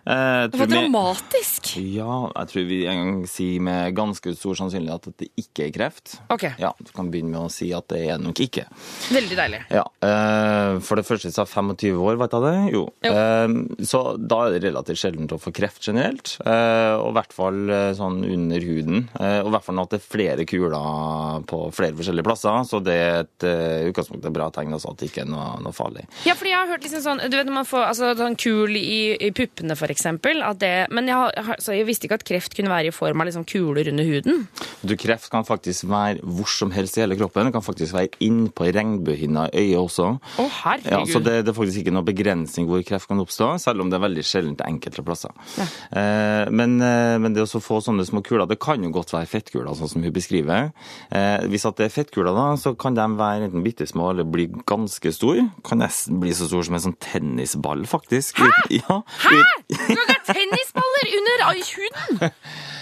[0.07, 1.77] Eh, Det var dramatisk!
[1.77, 1.97] vi-.
[1.99, 5.73] Ja, jeg tror vi en gang sier med ganske stor sannsynlighet at det ikke er
[5.75, 6.17] kreft.
[6.31, 8.65] Ok, Ja, Du kan begynne med å si at det er nok ikke.
[9.13, 9.61] veldig deilig.
[9.71, 12.73] Ja, eh, For det første sa 25 år, vet jeg det?
[12.73, 12.85] Jo.
[13.05, 13.13] Jo.
[13.13, 16.39] Eh, så da er det relativt sjeldent å få kreft generelt.
[16.41, 17.59] Og i hvert fall
[17.97, 19.09] sånn under huden.
[19.21, 22.65] Og i hvert fall at det er flere kuler på flere forskjellige plasser.
[22.67, 23.47] Så det er et
[23.91, 26.07] utgangspunkt et bra tegn, også, at det ikke er noe, noe farlig.
[26.27, 28.77] Ja, fordi jeg har hørt liksom sånn Du vet når man får altså, sånn kul
[28.77, 30.43] i, i puppene, for eksempel.
[30.47, 32.95] At det, men jeg, har- jeg, så jeg visste ikke at kreft kunne være i
[32.95, 34.47] form av liksom kuler under huden.
[34.83, 37.47] Du, kreft kan faktisk være hvor som helst i hele kroppen.
[37.51, 40.09] Det kan faktisk være innpå regnbuehinna i øyet også.
[40.41, 40.91] Å, herregud.
[40.93, 43.91] Ja, så det, det er faktisk ikke noe begrensning hvor kreft kan oppstå, selv om
[43.93, 45.35] det er veldig sjeldent enkelte plasser.
[45.59, 49.29] Eh, men, eh, men det å få sånne små kuler, det kan jo godt være
[49.31, 50.71] fettkuler, sånn som hun beskriver.
[51.11, 54.29] Eh, hvis at det er fettkuler, da, så kan de være enten bitte små eller
[54.29, 55.49] bli ganske store.
[55.67, 58.41] Kan nesten bli så stor som en sånn tennisball, faktisk.
[58.41, 58.51] Hæ?
[58.81, 59.01] Ja.
[59.27, 59.41] Hæ?!
[59.89, 62.33] Du kan ikke ha under huden!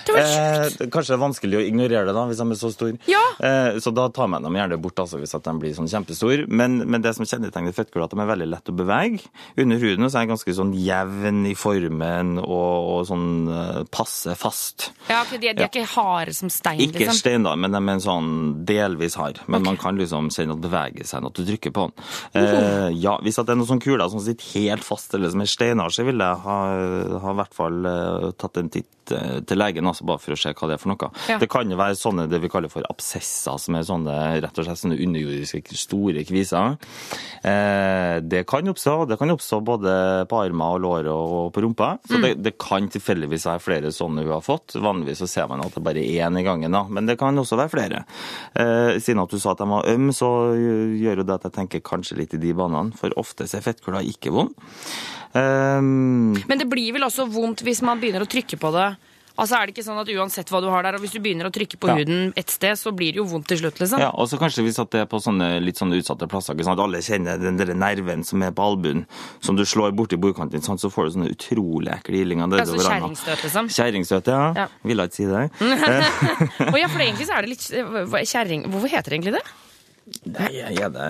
[0.08, 0.80] Det var sjukt.
[0.80, 2.96] Eh, kanskje det er vanskelig å ignorere det da, hvis de er så store.
[3.10, 3.20] Ja.
[3.44, 6.46] Eh, så da tar man dem gjerne bort altså, hvis de blir sånn kjempestore.
[6.48, 9.32] Men, men det som kjennetegner fettkuler, er at de er veldig lett å bevege.
[9.60, 14.36] Under huden så er de ganske sånn jevn i formen og, og sånn eh, passe
[14.38, 14.90] fast.
[15.10, 17.44] Ja, okay, de, de er ikke harde som stein, Ikke liksom.
[17.44, 18.32] da, men de er sånn
[18.68, 19.42] delvis hard.
[19.46, 22.08] Men man kan liksom kjenne at det beveger seg når du trykker på den.
[22.32, 22.88] Eh, uh -huh.
[22.96, 25.90] ja, Hvis det er noen sånne kuler som sitter helt fast, eller som er steinar,
[25.90, 26.58] så ville jeg ha,
[27.20, 30.38] ha i hvert fall eh, tatt en titt eh, til legen, altså bare for å
[30.38, 31.10] se hva det er for noe.
[31.30, 31.38] Ja.
[31.42, 34.66] Det kan jo være sånne det vi kaller for absesser, som er sånne rett og
[34.68, 36.76] slett sånne underjordiske store kviser.
[37.42, 38.96] Eh, det kan oppstå.
[39.10, 39.94] Det kan oppstå både
[40.30, 41.90] på armer og lår og på rumpa.
[42.08, 44.76] Så det, det kan tilfeldigvis være flere sånne hun har fått.
[44.80, 46.84] Vanligvis så ser man at det bare er én i gangen, da.
[46.88, 48.04] men det kan også være flere.
[48.58, 51.56] Eh, siden at du sa at de var øm, så gjør jo det at jeg
[51.60, 52.96] tenker kanskje litt i de banene.
[52.98, 54.54] For ofte er fettkula ikke vond.
[55.36, 58.96] Eh, Men det blir vel også vondt hvis man begynner å trykke på det.
[59.38, 61.46] Altså er det ikke sånn at Uansett hva du har der, og hvis du begynner
[61.46, 61.94] å trykke på Ja.
[62.00, 64.00] huden et sted, så blir det jo vondt til slutt, liksom.
[64.00, 66.64] Ja, og så kanskje hvis at det er på sånne litt sånne utsatte plasser, ikke
[66.66, 66.80] sant?
[66.80, 69.06] alle kjenner den der nerven som er på albuen,
[69.40, 70.80] som du slår borti bordkanten, sant?
[70.80, 73.68] så får du sånne utrolig ekle illinger Altså kjerringstøt, liksom.
[73.68, 74.52] Kjerringstøt, ja.
[74.56, 74.66] Ja.
[74.82, 75.50] Ville ikke si det.
[76.72, 77.68] Og ja, for egentlig så er det litt
[78.32, 78.66] kjerring...
[78.66, 79.46] Hvorfor heter det egentlig det?
[80.34, 81.08] Nei, er det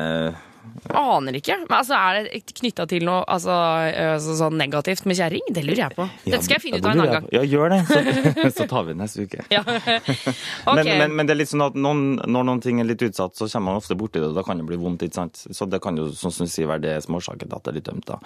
[0.99, 1.57] Aner ikke.
[1.65, 5.45] Men altså, Er det knytta til noe altså, altså, sånn negativt med kjerring?
[5.55, 6.07] Det lurer jeg på.
[6.25, 7.29] Dette skal jeg finne ut av en annen gang.
[7.35, 7.81] Ja, gjør det.
[7.89, 9.45] Så, så tar vi det neste uke.
[9.53, 9.65] Ja.
[10.69, 10.85] Okay.
[10.85, 13.33] Men, men, men det er litt sånn at noen, når noen ting er litt utsatt,
[13.39, 15.03] så kommer man ofte borti det, og da kan det bli vondt.
[15.07, 15.41] ikke sant?
[15.55, 17.73] Så det kan jo sånn som du sier, være det som årsaken til at det
[17.73, 18.11] er litt ømt.
[18.11, 18.19] da.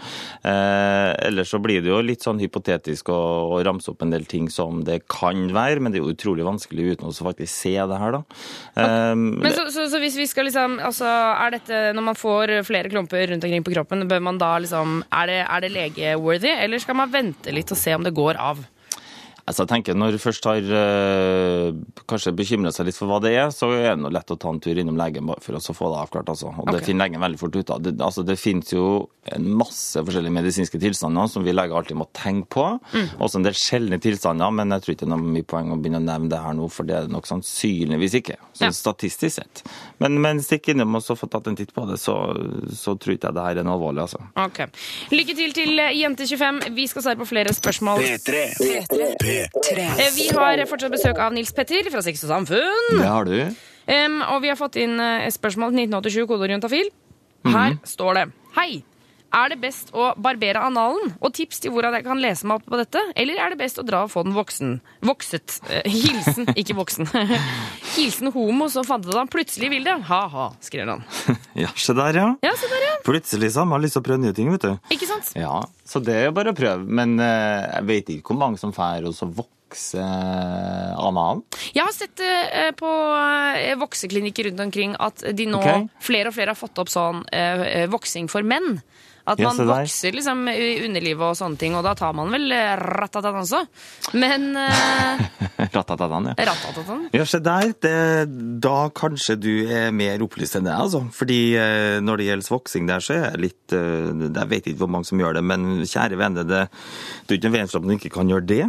[0.51, 3.21] Eh, ellers så blir det jo litt sånn hypotetisk å,
[3.55, 6.47] å ramse opp en del ting som det kan være, men det er jo utrolig
[6.49, 8.23] vanskelig uten å faktisk se det her, da.
[8.83, 12.32] Eh, Men så, så, så hvis vi skal liksom altså, Er dette når man får
[12.66, 16.53] flere klumper rundt omkring på kroppen, bør man da liksom Er det, er det legeworthy,
[16.59, 18.64] eller skal man vente litt og se om det går av?
[19.43, 21.73] Altså, jeg tenker Når du først har øh,
[22.11, 24.53] kanskje bekymra seg litt for hva det er, så er det noe lett å ta
[24.53, 26.31] en tur innom legen for å få det avklart.
[26.31, 26.53] Altså.
[26.53, 26.79] Og okay.
[26.79, 27.83] Det finner legen veldig fort ut av.
[27.83, 28.87] Det, altså, det finnes jo
[29.33, 32.67] en masse forskjellige medisinske tilstander som vi leger alltid må tenke på.
[32.95, 33.11] Mm.
[33.23, 36.03] Også en del sjeldne tilstander, men jeg tror ikke det er mye poeng å begynne
[36.03, 38.39] å nevne det her nå, for det er det nok sannsynligvis ikke.
[38.53, 38.73] Så Ja.
[38.75, 39.63] statistisk sett.
[39.99, 42.15] Men, men stikk innom og så få tatt en titt på det, så,
[42.75, 44.23] så tror ikke jeg det her er noe alvorlig, altså.
[44.39, 44.71] Okay.
[45.15, 46.63] Lykke til til eh, Jente25.
[46.75, 48.03] Vi skal svare på flere spørsmål.
[49.33, 52.99] Eh, Vi har fortsatt besøk av Nils Petter fra Sex og Samfunn.
[52.99, 53.37] Det har du.
[53.83, 56.90] Um, og vi har fått inn eh, et spørsmål til 1987, kodeord juntafil.
[57.49, 58.83] Her står det Hei!
[59.33, 61.14] Er det best å barbere analen?
[61.25, 63.01] Og tips til hvordan jeg kan lese meg opp på dette?
[63.16, 64.75] Eller er det best å dra og få den voksen?
[65.09, 65.57] Vokset.
[65.73, 67.09] Eh, hilsen, ikke voksen.
[67.97, 69.97] hilsen homo som fant ut at han plutselig vil det.
[70.11, 71.07] Ha-ha, skrev han.
[71.62, 72.29] Ja, se der, ja.
[72.45, 72.92] Ja, se der, ja.
[73.05, 74.92] Plutselig så har man lyst til å prøve nye ting, vet du.
[74.95, 75.33] Ikke sant?
[75.37, 76.85] Ja, så det er jo bare å prøve.
[76.85, 79.62] Men eh, jeg vet ikke hvor mange som får og så vokse
[79.99, 81.43] eh, annen?
[81.75, 85.89] Jeg har sett eh, på eh, vokseklinikker rundt omkring at de nå Ok.
[86.03, 88.81] flere og flere har fått opp sånn eh, eh, voksing for menn.
[89.23, 89.85] At Ja, man se der.
[89.85, 93.61] vokser liksom i underlivet og sånne ting, og da tar man vel eh, også.
[94.19, 95.21] Men eh,
[95.77, 96.35] Ratatatan, ja.
[96.49, 97.71] ratatatan Ja, se der.
[97.79, 97.93] Det,
[98.65, 101.05] da kanskje du er mer opplyst enn det, altså.
[101.15, 104.83] Fordi eh, når det gjelder voksing der, så er jeg litt eh, Jeg vet ikke
[104.83, 106.65] hvor mange som gjør det, men kjære vene, det,
[107.29, 108.61] det er ikke noe for at man ikke kan gjøre det.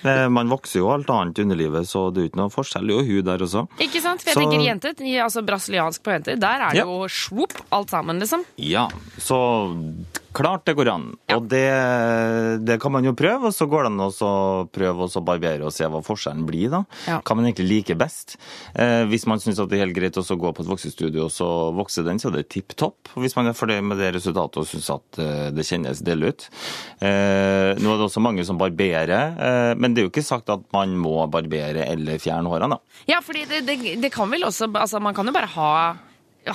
[0.00, 2.88] Eh, man vokser jo alt annet i underlivet, så det er jo ikke noe forskjell.
[2.88, 3.64] Det er jo hud der også.
[3.86, 4.22] Ikke sant?
[4.24, 6.84] For jeg Så- tenker jenter, altså brasiliansk på jenter, der er det Ja.
[6.88, 8.44] jo svopp alt sammen, liksom.
[8.56, 9.38] Ja, så
[10.36, 11.06] klart det går an.
[11.30, 11.38] Ja.
[11.38, 11.66] Og det,
[12.66, 14.32] det kan man jo prøve, og så går det an å
[14.72, 16.82] prøve å barbere og se hva forskjellen blir, da.
[17.08, 17.18] Ja.
[17.24, 18.36] Hva man egentlig liker best.
[18.74, 21.48] Eh, hvis man syns det er helt greit å gå på et voksestudio og så
[21.76, 23.12] vokse den, så er det tipp topp.
[23.20, 26.48] Hvis man er fornøyd med det resultatet og syns at eh, det kjennes del ut.
[27.00, 30.52] Eh, nå er det også mange som barberer, eh, men det er jo ikke sagt
[30.52, 33.00] at man må barbere eller fjerne hårene, da.
[33.10, 35.70] Ja, fordi det, det, det kan vel også Altså, man kan jo bare ha,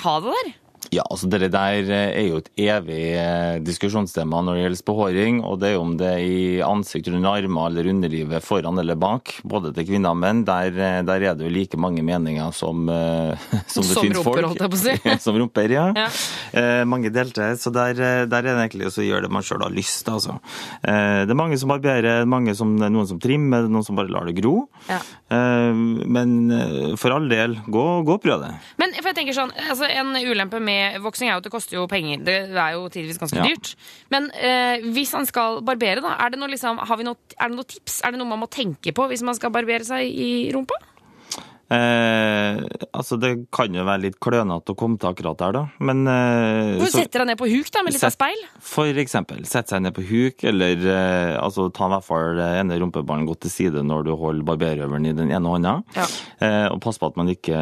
[0.02, 0.54] ha det der.
[0.94, 5.58] Ja, altså det der er jo et evig eh, diskusjonstema når det gjelder behåring, og
[5.62, 9.36] det er jo om det er i ansikt, rundt armer eller underlivet, foran eller bak,
[9.44, 10.44] både til kvinner og menn.
[10.46, 14.20] Der, eh, der er det jo like mange meninger som, eh, som det Som finnes
[14.20, 14.46] rumper, folk.
[14.52, 15.16] holdt jeg på å si.
[15.26, 15.86] som rumper, ja.
[15.96, 16.06] Ja.
[16.56, 19.64] Eh, mange delte, så der, eh, der er det egentlig å gjøre det man sjøl
[19.66, 20.16] har lyst til.
[20.20, 20.38] Altså.
[20.82, 24.28] Eh, det er mange som barberer, mange som, noen som trimmer, noen som bare lar
[24.30, 24.68] det gro.
[24.90, 25.00] Ja.
[25.34, 25.82] Eh,
[26.16, 28.52] men eh, for all del, gå, gå og prøv det.
[28.80, 31.76] Men for jeg tenker sånn, altså En ulempe med voksing er jo at det koster
[31.78, 32.22] jo penger.
[32.26, 33.46] Det er jo tidvis ganske Ja.
[33.50, 33.74] dyrt.
[34.10, 37.48] Men eh, hvis han skal barbere, da, er det noe, liksom, har vi noe, er
[37.52, 38.00] det noe tips?
[38.04, 40.78] Er det noe man må tenke på hvis man skal barbere seg i rumpa?
[41.66, 42.60] Eh,
[42.94, 45.62] altså, det kan jo være litt klønete å komme til akkurat der, da.
[45.82, 48.38] Men eh, så- setter deg ned på huk da, med litt av speil?
[48.62, 52.48] For eksempel, sette seg ned på huk, eller eh, altså, ta i hvert fall det
[52.60, 55.74] ene rumpeballen godt til side når du holder barberøveren i den ene hånda.
[55.96, 56.06] Ja.
[56.38, 57.58] Eh, og pass på at man ikke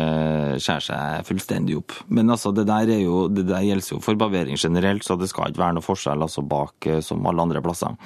[0.60, 1.96] skjærer seg fullstendig opp.
[2.08, 5.30] Men altså, det der, er jo, det der gjelder jo for barbering generelt, så det
[5.32, 7.96] skal ikke være noe forskjell altså, bak eh, som alle andre plasser.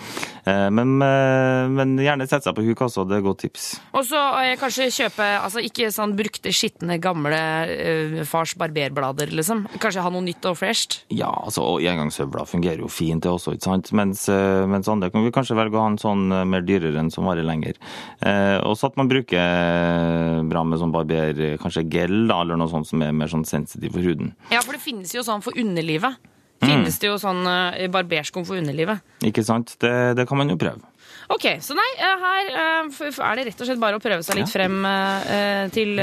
[0.46, 3.04] Eh, men, eh, men gjerne sette seg på huk, altså.
[3.08, 3.68] Det er et godt tips.
[3.98, 9.66] Og så eh, kanskje kjøpe altså ikke sånn brukte, skitne, gamle uh, fars barberblader, liksom.
[9.78, 11.02] Kanskje ha noe nytt og fresht.
[11.14, 13.92] Ja, altså, og engangshøvler fungerer jo fint det også, ikke sant?
[13.96, 17.00] Mens, eh, mens andre kan vi kanskje velge å ha en sånn eh, mer dyrere
[17.00, 17.78] enn som varer lenger.
[18.20, 22.88] Eh, også at man bruker bra med sånn barber, kanskje gel, da, eller noe sånt
[22.90, 24.34] som er mer sånn sensitiv for huden.
[24.52, 26.18] Ja, for det finnes jo sånn for underlivet.
[26.58, 27.46] Finnes det jo sånn
[27.94, 29.04] barberskum for underlivet.
[29.22, 29.76] Ikke sant?
[29.78, 30.82] Det, det kan man jo prøve.
[31.28, 34.38] Ok, så nei, eh, her eh, er det rett og slett bare å prøve seg
[34.38, 36.00] litt frem eh, til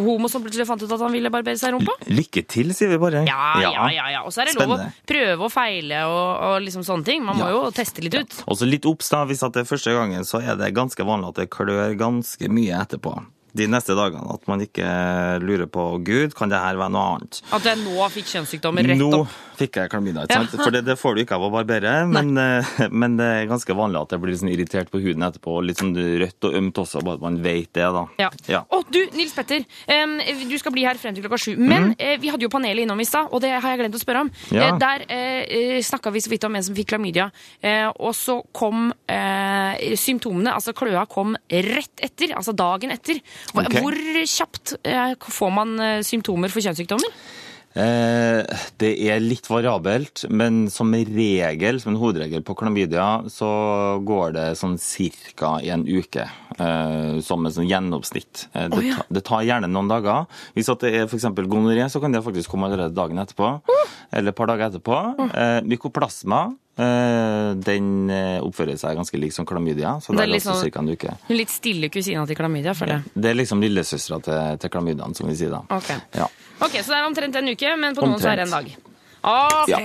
[0.00, 1.92] homo som plutselig fant ut at han ville barbere seg i rumpa.
[2.08, 3.26] Lykke til, sier vi bare.
[3.28, 4.08] Ja, ja, ja.
[4.16, 4.24] ja.
[4.24, 7.24] Og så er det lov å prøve og feile og, og liksom sånne ting.
[7.26, 7.54] Man må Ja.
[7.58, 8.40] jo teste litt ut.
[8.48, 9.24] Og så litt obs, da.
[9.28, 12.80] Hvis det er første gangen, så er det ganske vanlig at det klør ganske mye
[12.80, 13.12] etterpå.
[13.56, 14.24] De neste dagene.
[14.34, 14.84] At man ikke
[15.44, 17.42] lurer på Gud, kan det her være noe annet?
[17.56, 19.36] At jeg nå fikk kjønnssykdommer rett Nå opp.
[19.58, 20.54] Fikk jeg klamydia, ikke sant?
[20.62, 23.76] For det, det får du ikke av å barbere, men, eh, men det er ganske
[23.76, 27.02] vanlig at jeg blir sånn irritert på huden etterpå, litt sånn rødt og ømt også,
[27.06, 28.04] bare at man vet det, da.
[28.22, 28.30] Ja.
[28.52, 28.62] Ja.
[28.76, 29.64] Og du, Nils Petter.
[29.90, 30.16] um,
[30.50, 31.54] du skal bli her frem til klokka sju.
[31.58, 34.02] Men eh, vi hadde jo panelet innom i stad, og det har jeg glemt å
[34.02, 34.30] spørre om.
[34.54, 34.68] Ja.
[34.68, 37.30] Eh, der eh, snakka vi så vidt om en som fikk klamydia,
[37.64, 42.34] eh, og så kom eh, symptomene, altså kløa, kom rett etter.
[42.36, 43.18] Altså dagen etter.
[43.52, 43.80] Hvor, Ok.
[43.82, 43.96] hvor
[44.28, 47.10] kjapt eh, får man symptomer for kjønnssykdommer?
[47.76, 48.40] Eh,
[48.80, 53.48] det er litt variabelt, men som regel, som en hovedregel på klamydia, så
[54.06, 56.24] går det sånn cirka i en uke.
[56.56, 58.46] Eh, som et sånn gjennomsnitt.
[58.56, 60.24] Eh, det, ta, det tar gjerne noen dager.
[60.56, 61.28] Hvis at det er f.eks.
[61.44, 63.58] gonoré, så kan det faktisk komme allerede dagen etterpå.
[64.10, 64.96] Eller et par dager etterpå.
[65.66, 67.86] Mykoplasma, den
[68.44, 71.14] oppfører seg ganske lik som klamydia, så Det det er også sånn- cirka en uke.
[71.32, 75.26] Litt stille kusina til klamydia, for Det Det er liksom lillesøstera til, til klamydiaen, som
[75.28, 75.62] vi sier da.
[75.70, 75.90] Ok.
[76.14, 76.28] Ja.
[76.60, 78.76] Ok, Så det er omtrent en uke, men på noen så er det en dag.
[79.26, 79.72] Ok.
[79.72, 79.80] Ja.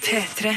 [0.00, 0.52] P3.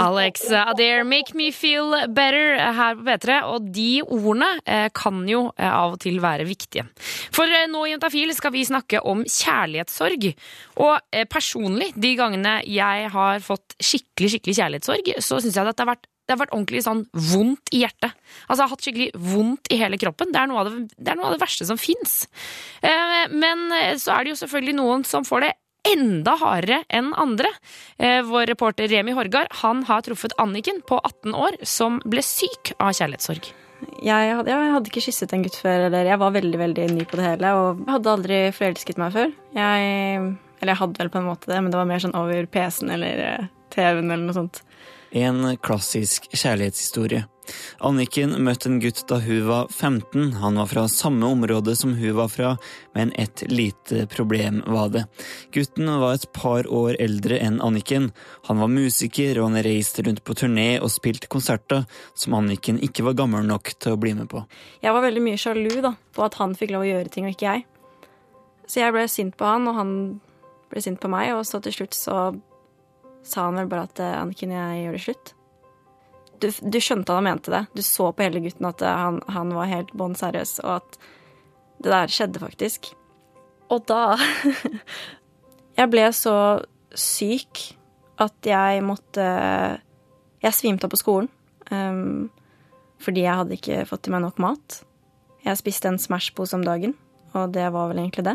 [0.00, 3.42] Alex Adair, 'Make Me Feel Better' her på P3.
[3.44, 6.86] Og de ordene eh, kan jo eh, av og til være viktige.
[7.34, 10.30] For eh, nå i Juntafil skal vi snakke om kjærlighetssorg.
[10.80, 10.94] Og
[11.28, 15.92] personlig, de gangene jeg har fått skikkelig skikkelig kjærlighetssorg, så syns jeg at det har
[15.92, 18.14] vært det har vært ordentlig sånn vondt i hjertet.
[18.46, 20.30] Altså, Jeg har hatt skikkelig vondt i hele kroppen.
[20.32, 22.22] Det er noe av det, det, noe av det verste som fins.
[22.80, 25.52] Eh, men eh, så er det jo selvfølgelig noen som får det
[25.92, 27.50] enda hardere enn andre.
[27.98, 32.74] Eh, vår reporter Remi Horgard han har truffet Anniken på 18 år som ble syk
[32.78, 33.50] av kjærlighetssorg.
[34.02, 37.06] Jeg hadde, jeg hadde ikke kysset en gutt før, eller jeg var veldig veldig ny
[37.08, 37.50] på det hele.
[37.58, 39.32] Og hadde aldri forelsket meg før.
[39.56, 40.28] Jeg,
[40.60, 42.94] eller jeg hadde vel på en måte det, men det var mer sånn over PC-en
[42.94, 43.24] eller
[43.74, 44.62] TV-en eller noe sånt.
[45.12, 47.26] En klassisk kjærlighetshistorie.
[47.82, 50.38] Anniken møtte en gutt da hun var 15.
[50.40, 52.52] Han var fra samme område som hun var fra,
[52.94, 55.02] men et lite problem var det.
[55.52, 58.10] Gutten var et par år eldre enn Anniken.
[58.48, 63.04] Han var musiker, og han reiste rundt på turné og spilte konserter som Anniken ikke
[63.08, 64.44] var gammel nok til å bli med på.
[64.84, 67.34] Jeg var veldig mye sjalu da, på at han fikk lov å gjøre ting, og
[67.36, 67.66] ikke jeg.
[68.70, 69.92] Så jeg ble sint på han, og han
[70.72, 72.30] ble sint på meg, og så til slutt så
[73.22, 75.32] sa han vel bare at eh, Anniken, jeg gjør det slutt.
[76.42, 77.64] Du, du skjønte han mente det.
[77.76, 80.98] Du så på hele gutten at eh, han, han var helt bånn seriøs, og at
[81.82, 82.92] det der skjedde faktisk.
[83.72, 84.16] Og da
[85.72, 86.36] Jeg ble så
[86.92, 87.62] syk
[88.20, 89.24] at jeg måtte
[90.44, 91.30] Jeg svimte av på skolen.
[91.72, 92.28] Um,
[93.02, 94.82] fordi jeg hadde ikke fått i meg nok mat.
[95.42, 96.92] Jeg spiste en Smash-pose om dagen,
[97.32, 98.34] og det var vel egentlig det.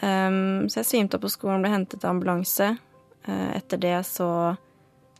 [0.00, 2.72] Um, så jeg svimte av på skolen, ble hentet av ambulanse.
[3.28, 4.28] Uh, etter det så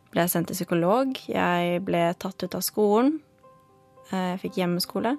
[0.09, 1.13] ble jeg sendt til psykolog.
[1.29, 3.19] Jeg ble tatt ut av skolen.
[4.09, 5.15] Uh, jeg fikk hjemmeskole.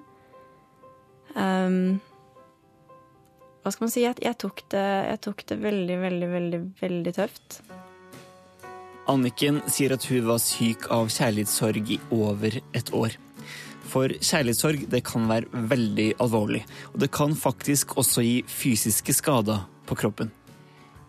[1.35, 2.01] Um,
[3.61, 4.03] hva skal man si?
[4.03, 7.61] Jeg, jeg, tok det, jeg tok det veldig, veldig, veldig, veldig tøft.
[9.11, 13.17] Anniken sier at hun var syk av kjærlighetssorg i over et år.
[13.91, 19.65] For kjærlighetssorg det kan være veldig alvorlig, og det kan faktisk også gi fysiske skader
[19.89, 20.31] på kroppen.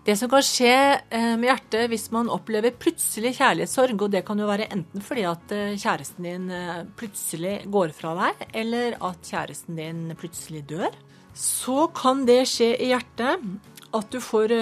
[0.03, 0.75] Det som kan skje
[1.15, 5.27] eh, med hjertet hvis man opplever plutselig kjærlighetssorg, og det kan jo være enten fordi
[5.31, 10.91] at eh, kjæresten din eh, plutselig går fra deg, eller at kjæresten din plutselig dør,
[11.39, 13.47] så kan det skje i hjertet
[13.93, 14.53] at du får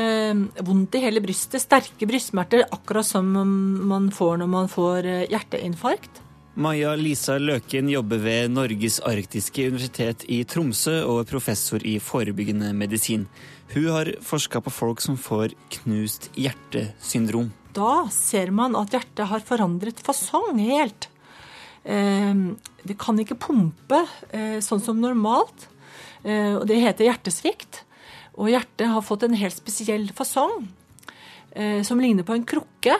[0.67, 6.19] vondt i hele brystet, sterke brystsmerter, akkurat som man får når man får hjerteinfarkt.
[6.59, 12.73] Maja Lisa Løken jobber ved Norges arktiske universitet i Tromsø og er professor i forebyggende
[12.75, 13.29] medisin.
[13.71, 17.53] Hun har forska på folk som får knust hjertesyndrom.
[17.77, 21.07] Da ser man at hjertet har forandret fasong helt.
[21.85, 22.35] Eh,
[22.83, 25.69] Det kan ikke pumpe eh, sånn som normalt,
[26.25, 27.85] eh, og det heter hjertesvikt.
[28.41, 30.67] Og hjertet har fått en helt spesiell fasong,
[31.53, 32.97] eh, som ligner på en krukke.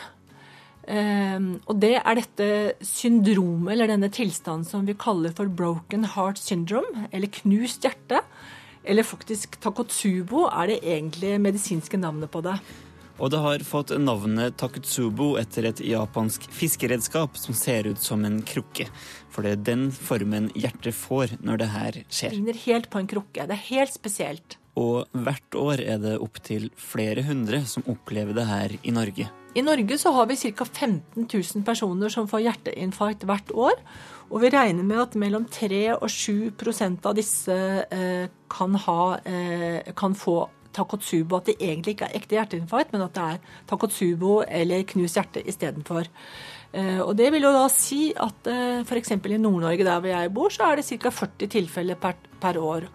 [0.87, 2.51] Eh, og det er dette
[2.85, 8.21] syndromet, eller denne tilstanden som vi kaller for broken heart syndrome, eller knust hjerte.
[8.85, 12.57] Eller faktisk takotsubo er det egentlig medisinske navnet på det.
[13.21, 18.39] Og det har fått navnet takutsubo etter et japansk fiskeredskap som ser ut som en
[18.41, 18.87] krukke.
[19.29, 22.39] For det er den formen hjertet får når det her Det skjer.
[22.39, 23.45] ligner helt på en krukke.
[23.45, 24.57] Det er helt spesielt.
[24.81, 29.29] Og hvert år er det opptil flere hundre som opplever det her i Norge.
[29.55, 30.65] I Norge så har vi ca.
[30.65, 33.81] 15 000 personer som får hjerteinfarkt hvert år.
[34.31, 37.57] Og vi regner med at mellom 3 og 7% av disse
[37.91, 40.45] eh, kan, ha, eh, kan få
[40.77, 41.41] takotsubo.
[41.41, 45.43] At det egentlig ikke er ekte hjerteinfarkt, men at det er takotsubo eller knust hjerte
[45.43, 46.07] istedenfor.
[46.71, 48.47] Eh, og det vil jo da si at
[48.87, 49.17] f.eks.
[49.19, 51.11] i Nord-Norge, der hvor jeg bor, så er det ca.
[51.11, 52.87] 40 tilfeller per, per år.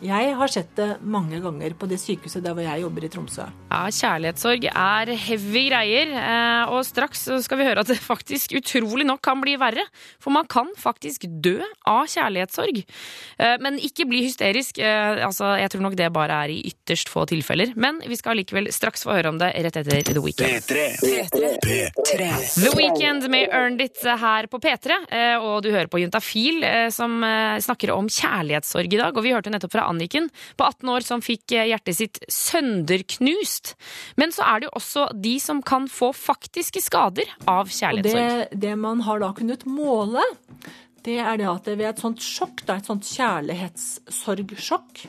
[0.00, 3.44] Jeg har sett det mange ganger på det sykehuset der hvor jeg jobber i Tromsø.
[3.68, 9.04] Ja, kjærlighetssorg er heavy greier, eh, og straks skal vi høre at det faktisk utrolig
[9.04, 9.84] nok kan bli verre.
[10.18, 12.80] For man kan faktisk dø av kjærlighetssorg.
[13.38, 14.78] Eh, Men ikke bli hysterisk.
[14.78, 17.74] eh, Altså, jeg tror nok det bare er i ytterst få tilfeller.
[17.76, 20.64] Men vi skal likevel straks få høre om det rett etter The Weekend.
[22.56, 27.20] The Weekend med Earned It her på P3, eh, og du hører på Juntafil som
[27.60, 29.12] snakker om kjærlighetssorg i dag.
[29.16, 33.74] Og vi hørte nettopp fra Anniken på 18 år som fikk eh, hjertet sitt sønderknust.
[34.20, 38.50] Men så er det jo også de som kan få faktiske skader av Og kjærlighetssorg.
[38.54, 40.24] det, det man har da kunnet måle,
[41.04, 45.04] det er det at ved et sånt sjokk, da, et sånt kjærlighetssorgsjokk,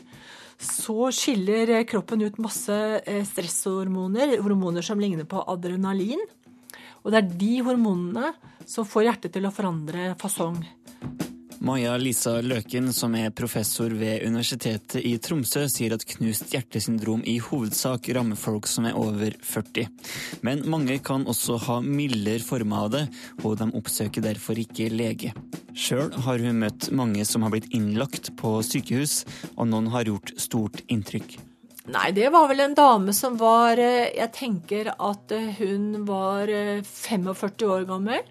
[0.61, 6.21] så skiller eh, kroppen ut masse eh, stresshormoner, hormoner som ligner på adrenalin.
[7.01, 8.33] Og det er de hormonene
[8.69, 10.59] som får hjertet til å forandre fasong.
[11.61, 17.35] Maja Lisa Løken, som er professor ved Universitetet i Tromsø, sier at knust hjertesyndrom i
[17.37, 19.85] hovedsak rammer folk som er over 40.
[20.41, 23.03] Men mange kan også ha mildere former av det,
[23.45, 25.35] og de oppsøker derfor ikke lege.
[25.77, 29.21] Sjøl har hun møtt mange som har blitt innlagt på sykehus,
[29.53, 31.37] og noen har gjort stort inntrykk.
[31.93, 36.49] Nei, det var vel en dame som var eh, Jeg tenker at eh, hun var
[36.49, 38.25] eh, 45 år gammel.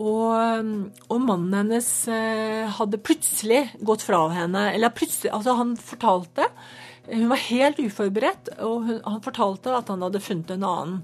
[0.00, 0.70] Og,
[1.12, 4.70] og mannen hennes eh, hadde plutselig gått fra henne.
[4.72, 6.48] Eller plutselig Altså, han fortalte
[7.10, 10.98] Hun var helt uforberedt, og hun, han fortalte at han hadde funnet en annen.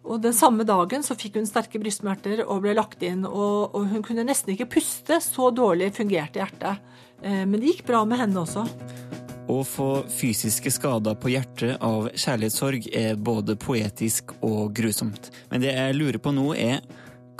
[0.00, 3.26] Og Den samme dagen så fikk hun sterke brystsmerter og ble lagt inn.
[3.28, 6.80] Og, og hun kunne nesten ikke puste, så dårlig fungerte hjertet.
[7.20, 8.64] Eh, Men det gikk bra med henne også.
[9.50, 15.32] Å få fysiske skader på hjertet av kjærlighetssorg er både poetisk og grusomt.
[15.50, 16.78] Men det jeg lurer på nå er,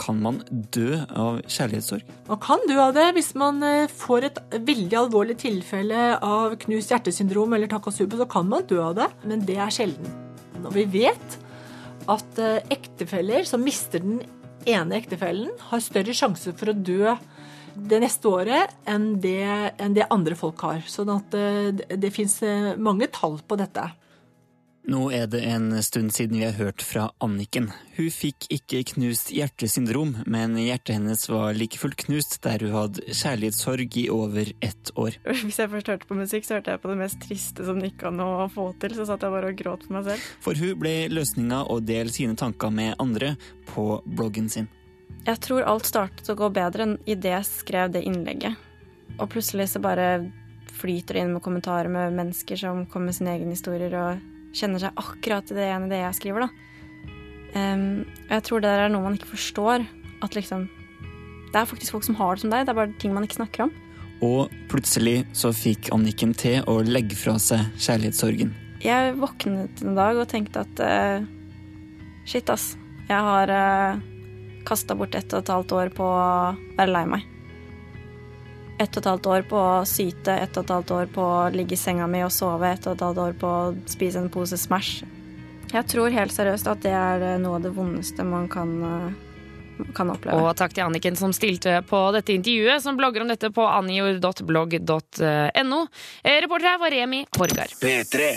[0.00, 2.08] kan man dø av kjærlighetssorg?
[2.30, 6.94] Man kan dø av det hvis man eh, får et veldig alvorlig tilfelle av knust
[6.94, 10.08] hjertesyndrom eller takasube, så kan man dø av det, men det er sjelden.
[10.62, 11.38] Og vi vet
[12.10, 14.22] at eh, ektefeller som mister den
[14.68, 17.14] ene ektefellen, har større sjanse for å dø
[17.70, 19.46] det neste året enn det,
[19.80, 20.82] enn det andre folk har.
[20.88, 22.40] Sånn at eh, det, det fins
[22.80, 23.90] mange tall på dette.
[24.90, 27.68] Nå er det en stund siden vi har hørt fra Anniken.
[27.94, 33.04] Hun fikk ikke knust hjertesyndrom, men hjertet hennes var like fullt knust der hun hadde
[33.14, 35.20] kjærlighetssorg i over ett år.
[35.44, 37.92] Hvis jeg først hørte på musikk, så hørte jeg på det mest triste som det
[37.92, 38.96] gikk an å få til.
[38.98, 40.26] Så satt jeg bare og gråt for meg selv.
[40.42, 43.36] For hun ble løsninga å dele sine tanker med andre
[43.70, 44.66] på bloggen sin.
[45.22, 48.58] Jeg tror alt startet å gå bedre enn idet jeg skrev det innlegget.
[49.20, 50.26] Og plutselig så bare
[50.82, 54.82] flyter det inn med kommentarer med mennesker som kommer med sine egne historier og kjenner
[54.82, 56.66] seg akkurat i det ene det jeg skriver, da.
[57.50, 59.86] Um, og jeg tror det der er noe man ikke forstår.
[60.20, 60.68] At liksom
[61.50, 63.40] Det er faktisk folk som har det som deg, det er bare ting man ikke
[63.40, 63.72] snakker om.
[64.22, 68.52] Og plutselig så fikk Anniken til å legge fra seg kjærlighetssorgen.
[68.84, 71.26] Jeg våknet en dag og tenkte at uh,
[72.28, 72.76] shit, ass.
[73.08, 73.98] Jeg har uh,
[74.68, 77.26] kasta bort ett og et halvt år på å være lei meg.
[78.80, 81.48] Ett og et halvt år på å syte, ett og et halvt år på å
[81.52, 84.30] ligge i senga mi og sove, ett og et halvt år på å spise en
[84.32, 85.02] pose Smash.
[85.70, 89.10] Jeg tror helt seriøst at det er eh, noe av det vondeste man kan, eh,
[89.96, 90.40] kan oppleve.
[90.40, 95.80] Og takk til Anniken som stilte på dette intervjuet, som blogger om dette på anjor.blogg.no.
[96.22, 97.72] Eh, Reporter her var Remi Borgar.
[97.80, 98.30] P3.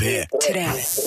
[0.00, 0.66] P3.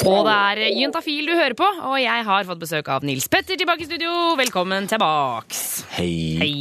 [0.09, 3.59] Og det er Juntafil du hører på, og jeg har fått besøk av Nils Petter
[3.59, 4.11] tilbake i studio.
[4.39, 5.61] Velkommen tilbake.
[5.95, 6.11] Hei.
[6.41, 6.53] Hei.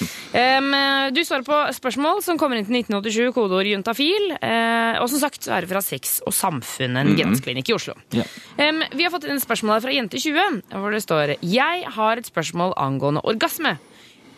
[0.58, 0.70] um,
[1.14, 4.32] du svarer på spørsmål som kommer inn til 1987, kodeord juntafil.
[4.40, 7.96] Uh, og som sagt er det fra Sex og Samfunn, en grensklinikk i Oslo.
[8.16, 8.26] Ja.
[8.60, 12.25] Um, vi har fått inn spørsmål her fra Jente20, hvor det står Jeg har et
[12.28, 13.76] spørsmål angående orgasme.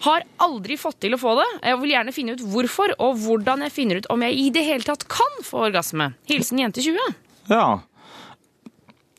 [0.04, 1.46] Har aldri fått til å få det.
[1.66, 4.62] Jeg vil gjerne finne ut hvorfor, og hvordan jeg finner ut om jeg i det
[4.68, 6.12] hele tatt kan få orgasme.
[6.30, 7.16] Hilsen Jente20.
[7.50, 7.80] Ja.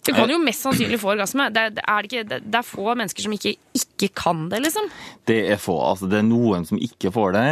[0.10, 1.50] Du kan jo mest sannsynlig få orgasme.
[1.54, 4.64] Det er, det er, ikke, det, det er få mennesker som ikke, ikke kan det,
[4.66, 4.90] liksom.
[5.30, 5.78] Det er få.
[5.92, 7.46] Altså, det er noen som ikke får det,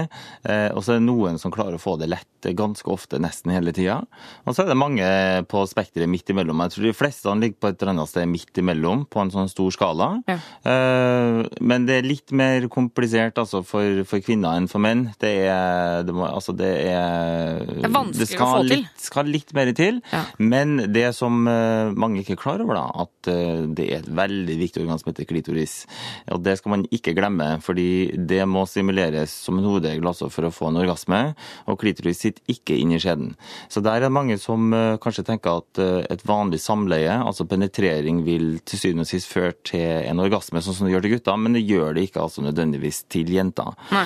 [0.50, 3.52] eh, og så er det noen som klarer å få det lett ganske ofte, nesten
[3.52, 3.98] hele tida.
[4.46, 5.08] Og så er det mange
[5.52, 6.62] på spekteret midt imellom.
[6.64, 9.50] Jeg tror de fleste ligger på et eller annet sted midt imellom på en sånn
[9.52, 10.10] stor skala.
[10.30, 10.38] Ja.
[10.72, 15.08] Eh, men det er litt mer komplisert altså, for, for kvinner enn for menn.
[15.22, 18.86] Det er, det må, altså, det er Det er vanskelig å få til.
[18.88, 20.02] Det skal litt mer til.
[20.14, 20.24] Ja.
[20.40, 24.10] Men det som eh, mange ikke er klar over, da, at eh, det er et
[24.18, 25.76] veldig viktig organ som heter klitoris.
[26.34, 30.48] Og det skal man ikke glemme, fordi det må stimuleres som en hovedregel også for
[30.48, 31.22] å få en orgasme.
[31.68, 33.34] Og klitoris sitter ikke inni skjeden.
[33.72, 37.48] Så der er det mange som eh, kanskje tenker at eh, et vanlig samleie, altså
[37.50, 41.16] penetrering, vil til syvende og sist føre til en orgasme, sånn som det gjør til
[41.18, 43.76] gutter, men det gjør det ikke altså nødvendigvis til jenter.
[43.94, 44.06] Nei.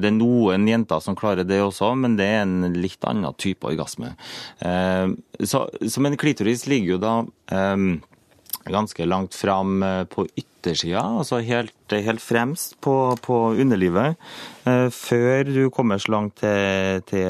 [0.00, 3.66] Det er noen jenter som klarer det også, men det er en litt annen type
[3.68, 4.12] orgasme.
[4.60, 7.14] Så, så men klitoris ligger jo da
[8.64, 10.26] ganske langt fram på på
[10.64, 14.16] yttersida, altså helt, helt fremst på, på underlivet,
[14.64, 17.28] eh, før du kommer så langt til, til,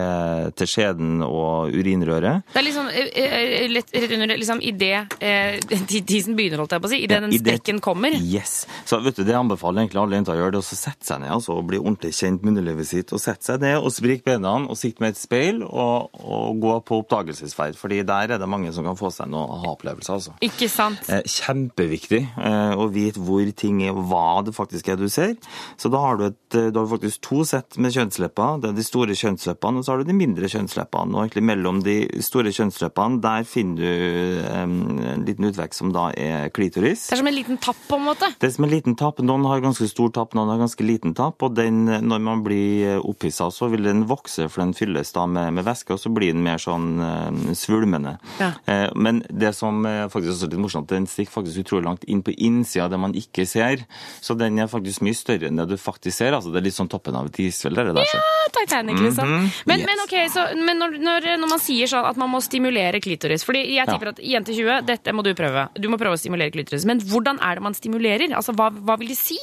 [0.57, 2.45] til skjeden og urinrøret.
[2.55, 5.59] Det er liksom eh, eh, lett, rett under liksom idet eh,
[6.07, 7.01] tisen begynner, holdt jeg på å si.
[7.05, 8.15] Idet Ja, den i sprekken kommer.
[8.15, 8.55] Yes.
[8.87, 11.35] Så vet du, Det anbefaler egentlig alle jenter å gjøre, det å sette seg ned
[11.35, 13.13] altså, og bli ordentlig kjent med underlivet sitt.
[13.13, 16.79] og Sette seg ned og sprike beina og sitte med et speil og, og gå
[16.87, 17.75] på oppdagelsesferd.
[17.81, 20.15] fordi der er det mange som kan få seg noen aha-opplevelser.
[20.21, 20.37] altså.
[20.45, 21.03] Ikke sant?
[21.11, 25.35] Eh, Kjempeviktig eh, å vite hvor ting er, og hva det faktisk er du ser.
[25.81, 28.61] Så da har du, et, eh, da har du faktisk to sett med kjønnslepper.
[28.63, 31.15] Det er de store kjønnsleppene, og så har du de mindre kjønnsleppene.
[31.15, 36.09] Og egentlig mellom de store kjønnsleppene, der finner du eh, en liten utvekst som da
[36.17, 37.09] er klitoris.
[37.09, 38.31] Det er som en liten tapp, på en måte.
[38.41, 39.23] Det er som en liten tapp.
[39.25, 41.43] Noen har ganske stor tapp, noen har ganske liten tapp.
[41.45, 45.53] Og den, når man blir opphissa, så vil den vokse, for den fylles da med,
[45.59, 48.17] med væske, og så blir den mer sånn eh, svulmende.
[48.41, 48.53] Ja.
[48.71, 52.35] Eh, men det som faktisk er litt morsomt, den stikker faktisk utrolig langt inn på
[52.37, 53.85] innsida, det man ikke ser.
[54.25, 56.37] Så den er faktisk mye større enn det du faktisk ser.
[56.37, 57.79] Altså, det er litt sånn toppen av et isfjell.
[57.79, 58.27] Ja, der.
[58.59, 59.29] Titanic, liksom.
[59.31, 59.87] Mhm, Men, yes.
[59.91, 63.45] men ok, så, men når, når, når man sier sånn at man må stimulere klitoris
[63.47, 65.69] Fordi jeg tipper at jente 20, dette må du prøve.
[65.79, 66.87] Du må prøve å stimulere klitoris.
[66.89, 68.35] Men hvordan er det man stimulerer?
[68.37, 69.41] Altså, Hva, hva vil det si?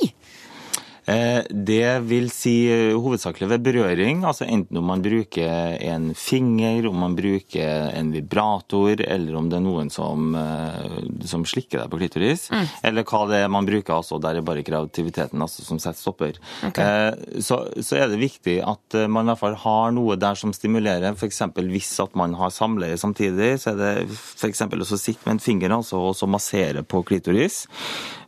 [1.05, 6.85] Eh, Det vil si eh, hovedsakelig ved berøring, altså enten om man bruker en finger,
[6.89, 11.89] om man bruker en vibrator, eller om det er noen som, eh, som slikker deg
[11.91, 12.47] på klitoris,
[12.83, 16.39] eller hva det er man bruker, altså der er bare kreativiteten altså, som setter stopper.
[16.69, 17.41] Okay.
[17.41, 21.17] Så, så er det viktig at man i hvert fall har noe der som stimulerer,
[21.17, 21.41] f.eks.
[21.71, 24.61] hvis at man har samleie samtidig, så er det f.eks.
[24.69, 27.65] å sitte med en finger altså, og så massere på klitoris.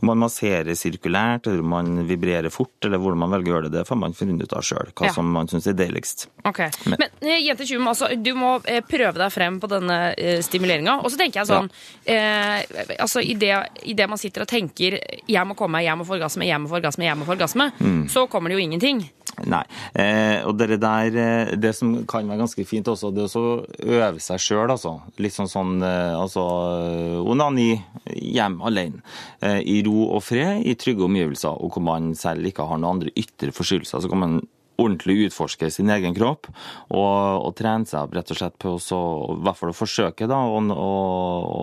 [0.03, 3.88] Man masserer sirkulært, eller man vibrerer fort, eller hvordan man velger å gjøre det, det
[3.88, 5.14] får man finne ut av sjøl, hva Ja.
[5.14, 6.28] som man syns er deiligst.
[6.45, 10.41] Ok, Men Men jente 20, altså, du må eh, prøve deg frem på denne eh,
[10.41, 10.99] stimuleringa.
[11.03, 11.70] Og så tenker jeg sånn
[12.05, 12.64] eh,
[12.99, 16.68] altså Idet man sitter og tenker 'jeg må komme, jeg må få orgasme, jeg må
[16.70, 17.72] få orgasme', jeg må få orgasme,
[18.09, 19.09] så kommer det jo ingenting.
[19.49, 19.63] Nei.
[19.97, 23.65] Eh, og det der, eh, det som kan være ganske fint også, det er å
[23.97, 24.95] øve seg sjøl, altså.
[25.17, 26.43] Litt sånn sånn eh, altså
[26.77, 27.71] eh, onani
[28.13, 29.01] hjem alene.
[29.41, 32.99] Eh, I ro og fred, i trygge omgivelser, og hvor man selv ikke har noen
[32.99, 34.03] andre ytre forstyrrelser.
[34.03, 34.41] Så kan man
[34.84, 39.01] ordentlig utforske sin egen kropp og, og trene seg opp rett og slett på å
[39.34, 40.91] i hvert fall å forsøke da, å, å,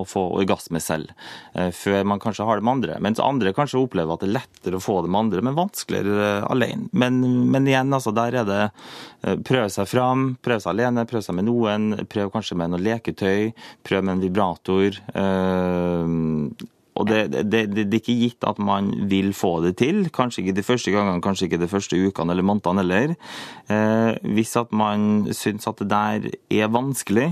[0.00, 1.12] å få orgasme selv,
[1.54, 2.98] eh, før man kanskje har det med andre.
[3.04, 6.26] Mens andre kanskje opplever at det er lettere å få det med andre, men vanskeligere
[6.40, 6.90] eh, alene.
[6.92, 7.20] Men,
[7.52, 11.38] men igjen, altså, der er det eh, prøve seg fram, prøve seg alene, prøve seg
[11.38, 13.50] med noen, prøve kanskje med noe leketøy,
[13.86, 15.00] prøve med en vibrator.
[15.14, 20.04] eh, Og det, det, det, er ikke gitt at man vil få det til.
[20.14, 23.14] Kanskje ikke de første gangene, kanskje ikke de første ukene eller månedene heller.
[23.72, 26.28] Eh, hvis at man syns at det der
[26.62, 27.30] er vanskelig,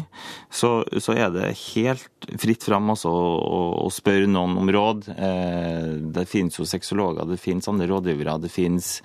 [0.51, 2.09] så, så er det helt
[2.41, 5.09] fritt fram også å, å, spørre noen om råd.
[5.14, 8.99] Eh, det finnes jo sexologer, det finnes andre rådgivere, det finnes,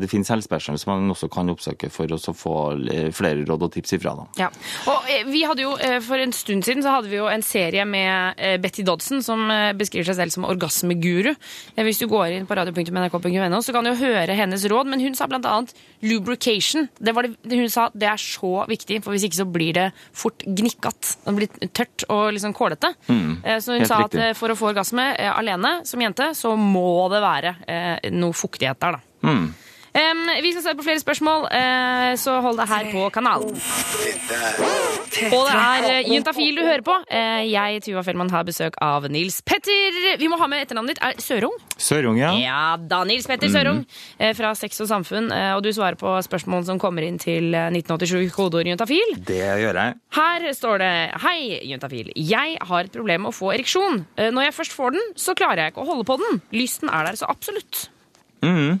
[0.00, 2.54] det finnes helsepersonell som man også kan oppsøke for å få
[2.90, 4.14] eh, flere råd og tips ifra.
[4.18, 4.24] Da.
[4.40, 4.48] Ja.
[4.90, 7.44] Og eh, vi hadde jo, eh, For en stund siden så hadde vi jo en
[7.46, 11.32] serie med eh, Betty Dodson, som eh, beskriver seg selv som orgasmeguru.
[11.76, 14.90] Eh, Hvis du går inn på radio.nrk.no, så kan du jo høre hennes råd.
[14.90, 15.72] Men hun sa annet
[16.02, 16.88] lubrication.
[16.98, 19.86] Det var det, hun sa det er så viktig, for hvis ikke så blir det
[20.16, 21.14] fort gnikkat.
[21.26, 22.92] Det blir tørt og liksom kålete.
[23.08, 24.20] Mm, Eh, Så hun sa at riktig.
[24.30, 28.32] eh, for å få orgasme eh, alene som jente, så må det være eh, noe
[28.34, 29.28] fuktighet der, da.
[29.28, 29.46] Mm.
[29.96, 33.54] Em, vi skal se på flere spørsmål, uh, så hold deg her på kanalen.
[35.32, 36.96] Og det er eh, Juntafil du hører på.
[37.08, 39.96] Uh, jeg, Tuva Fellmann, har besøk av Nils Petter.
[40.20, 41.00] Vi må ha med etternavnet ditt.
[41.00, 41.54] Er Sørung?
[41.80, 42.34] Sørung, ja.
[42.36, 43.82] Ja da, Nils Petter Sørung
[44.18, 45.30] eh, fra Sex og Samfunn.
[45.56, 49.16] Og du svarer på spørsmål som kommer inn til eh, 1987, kodeord Juntafil.
[49.28, 49.96] Det gjør jeg.
[50.18, 50.92] Her står det
[51.24, 51.38] Hei,
[51.70, 52.12] Juntafil.
[52.20, 54.04] Jeg har et problem med å få ereksjon.
[54.16, 56.42] Når jeg først får den, så klarer jeg ikke å holde på den.
[56.56, 57.86] Lysten er der så absolutt.
[58.44, 58.76] Mhm.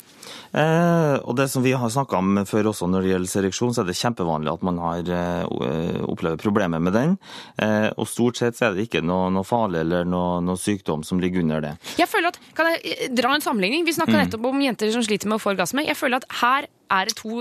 [0.56, 3.82] Eh, og det som vi har snakka om før også når det gjelder ereksjon, så
[3.84, 7.16] er det kjempevanlig at man har eh, opplever problemer med den.
[7.62, 11.04] Eh, og stort sett så er det ikke noe, noe farlig eller noe, noe sykdom
[11.06, 11.74] som ligger under det.
[12.00, 13.84] Jeg føler at, Kan jeg eh, dra en sammenligning?
[13.86, 14.22] Vi snakka Mm.
[14.30, 15.82] nettopp om jenter som sliter med å få orgasme.
[15.84, 17.40] Jeg føler at her er det to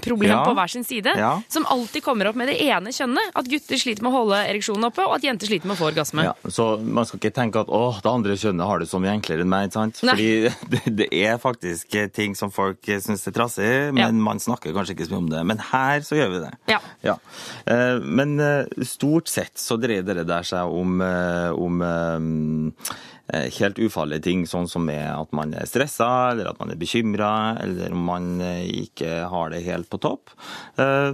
[0.00, 0.44] problem Ja.
[0.46, 1.42] på hver sin side Ja.
[1.52, 3.30] som alltid kommer opp med det ene kjønnet.
[3.36, 5.90] At gutter sliter med å holde ereksjonen oppe, og at jenter sliter med å få
[5.92, 6.24] orgasme.
[6.24, 9.12] Ja, så man skal ikke tenke at å, det andre kjønnet har det så mye
[9.12, 9.68] enklere enn meg.
[9.68, 10.00] ikke sant?
[10.00, 14.10] Fordi det, det er faktisk ting som folk syns er trassig, men Ja.
[14.12, 15.44] man snakker kanskje ikke så mye om det.
[15.46, 16.52] Men her så gjør vi det.
[16.74, 16.80] Ja.
[17.06, 17.16] Ja.
[17.66, 22.18] Eh, Men eh, stort sett så dreier det der seg om, eh, om eh,
[23.28, 27.92] helt ufarlige ting, sånn som at man er stressa, eller at man er bekymra, eller
[27.92, 30.32] om man eh, ikke har det helt på topp.
[30.80, 31.12] Eh,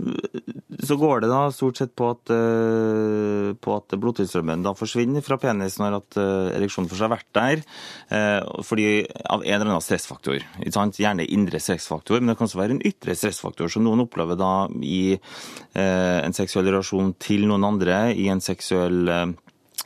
[0.84, 5.38] Så går det da stort sett på at, eh, på at blodtilstrømmen da forsvinner fra
[5.40, 7.62] penis når at eh, ereksjonen først har vært der,
[8.10, 10.44] eh, fordi av en eller annen stressfaktor.
[10.64, 14.68] Gjerne indre stressfaktor, men det kan også være en ytre stressfaktor, som noen opplever da
[14.82, 19.26] i eh, en seksuell relasjon til noen andre, i en seksuell eh,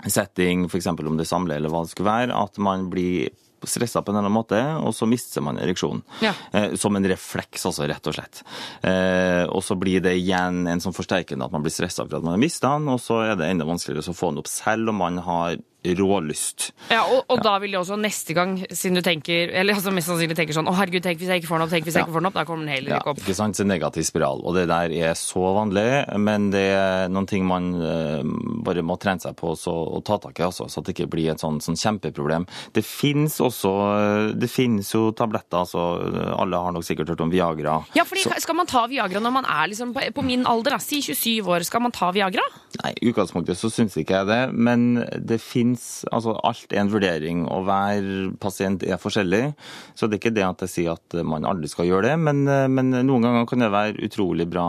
[0.06, 0.86] setting, f.eks.
[0.86, 3.32] om det er samleie eller hva det skulle være, at man blir
[3.66, 6.04] stressa på en eller annen måte, og så mister man ereksjonen.
[6.22, 6.30] Ja.
[6.52, 8.42] Eh, som en refleks, altså, rett og slett.
[8.86, 12.26] Eh, og så blir det igjen en sånn forsterkende at man blir stressa for at
[12.26, 14.92] man har mista den, og så er det enda vanskeligere å få den opp, selv
[14.92, 16.72] om man har rålyst.
[16.90, 20.08] Ja, og, og da vil det også neste gang, siden du tenker Eller altså mest
[20.10, 22.02] sannsynlig tenker sånn Å, herregud, tenk hvis jeg ikke får den opp, tenk hvis jeg
[22.02, 22.06] Ja.
[22.08, 22.34] ikke får den opp.
[22.38, 23.20] Da kommer den heller Ja, ikke opp.
[23.22, 23.56] ikke sant?
[23.58, 24.42] Så negativ spiral.
[24.44, 25.86] Og det der er så vanlig,
[26.18, 28.22] men det er noen ting man uh,
[28.66, 31.08] bare må trene seg på så, og ta tak i, altså, så at det ikke
[31.14, 32.46] blir et sånn, sånn kjempeproblem.
[32.74, 35.86] Det finnes også eh, Det finnes jo tabletter, altså
[36.38, 37.78] alle har nok sikkert hørt om Viagra.
[37.96, 40.70] Ja, fordi Så- Skal man ta Viagra når man er liksom på, på min alder,
[40.76, 42.42] da, si 27 år, skal man ta Viagra?
[42.82, 46.92] Nei, i utgangspunktet så syns ikke jeg det, men det fins Altså, alt er en
[46.92, 49.54] vurdering, og hver pasient er forskjellig.
[49.94, 52.44] Så det er ikke det at jeg sier at man aldri skal gjøre det, men,
[52.72, 54.68] men noen ganger kan det være utrolig bra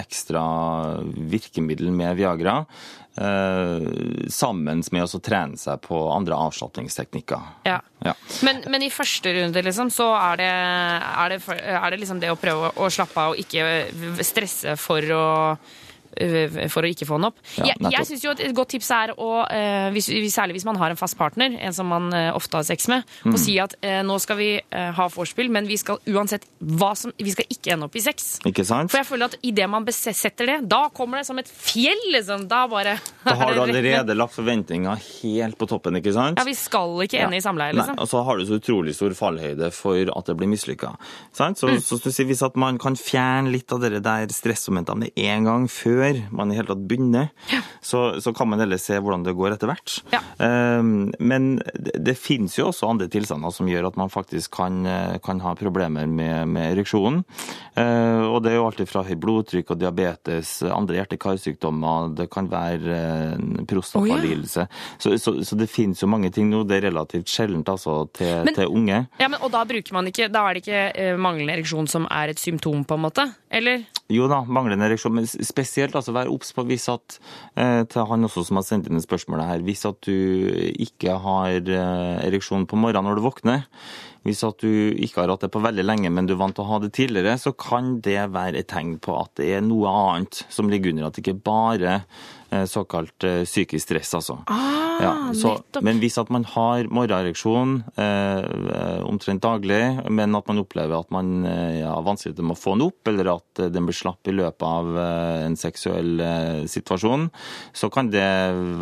[0.00, 0.42] ekstra
[1.30, 2.60] virkemiddel med Viagra.
[3.20, 7.48] Eh, sammen med å trene seg på andre avslapningsteknikker.
[7.66, 7.80] Ja.
[8.04, 8.14] Ja.
[8.46, 12.30] Men, men i første runde, liksom, så er det, er det, er det liksom det
[12.32, 15.24] å prøve å slappe av og ikke stresse for å
[16.70, 17.38] for å ikke få den opp.
[17.58, 20.76] Ja, jeg jeg synes jo Et godt tips er å, eh, hvis, særlig hvis man
[20.76, 23.34] har en fast partner, en som man eh, ofte har sex med, Mm.
[23.34, 26.94] å si at eh, nå skal vi eh, ha vorspiel, men vi skal uansett hva
[26.96, 28.40] som, vi skal ikke ende opp i sex.
[28.48, 28.90] Ikke sant?
[28.90, 32.46] For jeg føler at idet man besetter det, da kommer det som et fjell, liksom.
[32.48, 36.38] Da bare Da har du allerede lagt forventninger helt på toppen, ikke sant?
[36.40, 37.94] Ja, vi skal ikke ende i samleie, liksom.
[37.96, 40.94] Nei, og så har du så utrolig stor fallhøyde for at det blir mislykka.
[41.36, 41.78] Så, Mm.
[41.84, 45.68] så så, hvis at man kan fjerne litt av det der stressmomentene med en gang
[45.68, 45.99] før
[46.34, 47.30] man i hele tatt begynner,
[47.84, 49.96] så, så kan man heller se hvordan det går etter hvert.
[50.12, 50.20] Ja.
[51.20, 55.18] men det, det finnes jo også andre tilstander som gjør at man faktisk kan, eh,
[55.24, 57.22] kan ha problemer med, med ereksjonen.
[57.78, 62.48] Eh, og det er jo alltid fra høyt blodtrykk og diabetes, andre hjerte-karsykdommer, det kan
[62.50, 63.00] være
[63.70, 64.60] prostatalidelse.
[64.60, 64.98] Oh, ja.
[64.98, 66.62] så, så, så det finnes jo mange ting nå.
[66.68, 69.04] Det er relativt sjeldent altså til, Men- til unge.
[69.20, 72.06] Ja, men, og da bruker man ikke Da er det ikke eh, manglende ereksjon som
[72.10, 73.26] er et symptom, på en måte?
[73.50, 73.84] Eller?
[74.10, 77.18] Jo da, manglende ereksjon, men spesielt altså vær obs på hvis at
[77.54, 80.50] eh, til han også som har sendt inn spørsmålet her, hvis at du
[80.82, 83.68] ikke har eh, ereksjon på morgenen når du våkner,
[84.26, 86.66] Hvis at du ikke har hatt det på veldig lenge, men du er vant til
[86.66, 89.88] å ha det tidligere, så kan det være et tegn på at det er noe
[89.88, 91.08] annet som ligger under.
[91.08, 92.02] At det ikke bare
[92.50, 94.40] er såkalt eh, psykisk stress, altså.
[94.50, 99.80] Ah, Ja, så, men hvis at man har morgenereksjon eh, eh, omtrent daglig,
[100.12, 103.08] men at man opplever at man har ja, har vanskeligheter med å få den opp,
[103.08, 107.28] eller at eh, den blir slapp i løpet av eh, en seksuell eh, situasjon,
[107.72, 108.26] så kan det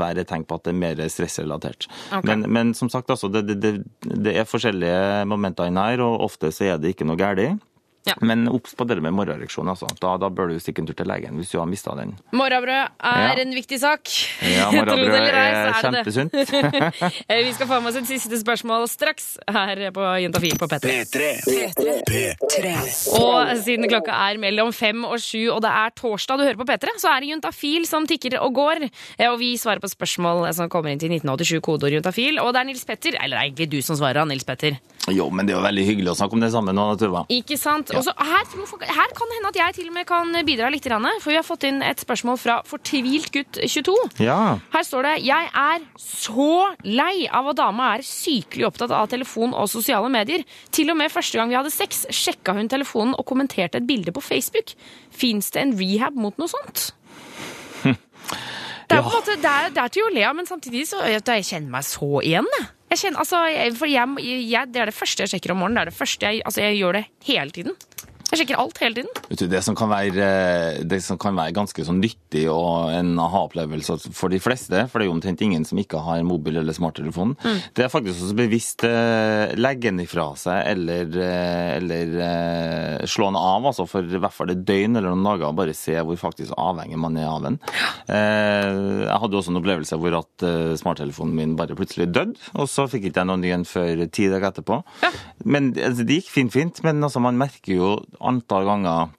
[0.00, 1.86] være et tegn på at det er mer stressrelatert.
[2.08, 2.26] Okay.
[2.30, 3.74] Men, men som sagt, altså, det, det, det,
[4.26, 7.60] det er forskjellige momenter inne her, og ofte så er det ikke noe galt.
[8.08, 8.14] Ja.
[8.24, 9.68] Men obs på det med morgenreaksjon.
[9.68, 9.86] Altså.
[10.00, 12.14] Da, da bør du stikke en tur til legen hvis du har mista den.
[12.32, 13.34] Morrabrød er Ja.
[13.42, 14.08] en viktig sak.
[14.42, 16.32] Ja, morgenbrød er kjempesunt.
[17.28, 20.94] Eh, Vi skal få med oss et siste spørsmål straks her på Juntafil på P3.
[23.18, 26.66] Og siden klokka er mellom fem og sju, og det er torsdag du hører på
[26.68, 28.84] P3, så er det Juntafil som tikker og går.
[29.18, 32.38] Eh, Og vi svarer på spørsmål som kommer inn til 1987, kodeord Juntafil.
[32.40, 34.78] Og det er Nils Petter, eller det er egentlig du som svarer, Nils Petter.
[35.08, 37.22] Jo, men det er jo veldig hyggelig å snakke om det samme nå, Tuva.
[37.32, 37.90] Ikke sant?
[37.98, 38.46] Og så her,
[38.94, 41.46] her kan det hende at jeg til og med kan bidra litt, for vi har
[41.46, 43.96] fått inn et spørsmål fra Fortvilt gutt 22.
[44.24, 44.58] Ja.
[44.72, 46.52] Her står det Jeg er så
[46.86, 50.46] lei av at dama er sykelig opptatt av telefon og sosiale medier.
[50.74, 54.14] Til og med første gang vi hadde sex, sjekka hun telefonen og kommenterte et bilde
[54.14, 54.74] på Facebook.
[55.10, 56.92] Fins det en rehab mot noe sånt?
[58.88, 61.02] Det er, en måte, det er, det er til å le av, men samtidig så
[61.04, 62.46] jeg, jeg kjenner meg så igjen.
[62.88, 63.00] jeg.
[63.02, 64.14] Kjenner, altså, jeg, for jeg,
[64.48, 65.76] jeg, det er det første jeg sjekker om morgenen.
[65.76, 67.76] Det er det første jeg, altså, jeg gjør det hele tiden.
[68.28, 69.12] Jeg sjekker alt hele tiden.
[69.30, 72.90] Vet du, det, som kan være, eh, det som kan være ganske sånn nyttig og
[72.92, 76.58] en aha-opplevelse for de fleste, for det er jo omtrent ingen som ikke har mobil
[76.60, 77.60] eller smarttelefon, Mm.
[77.74, 83.36] det er faktisk også bevisst eh, legge den ifra seg eller, eh, eller slå den
[83.40, 86.52] av, altså for i hvert fall et døgn eller noen dager, bare se hvor faktisk
[86.58, 87.58] avhengig man er av den.
[88.08, 90.44] Jeg hadde også en opplevelse hvor at
[90.80, 94.28] smarttelefonen min bare plutselig døde, og så fikk ikke jeg noen ny en før ti
[94.30, 94.80] dager etterpå.
[95.48, 97.90] Men altså, det gikk fint, fint, men altså, man merker jo
[98.20, 99.14] antall ganger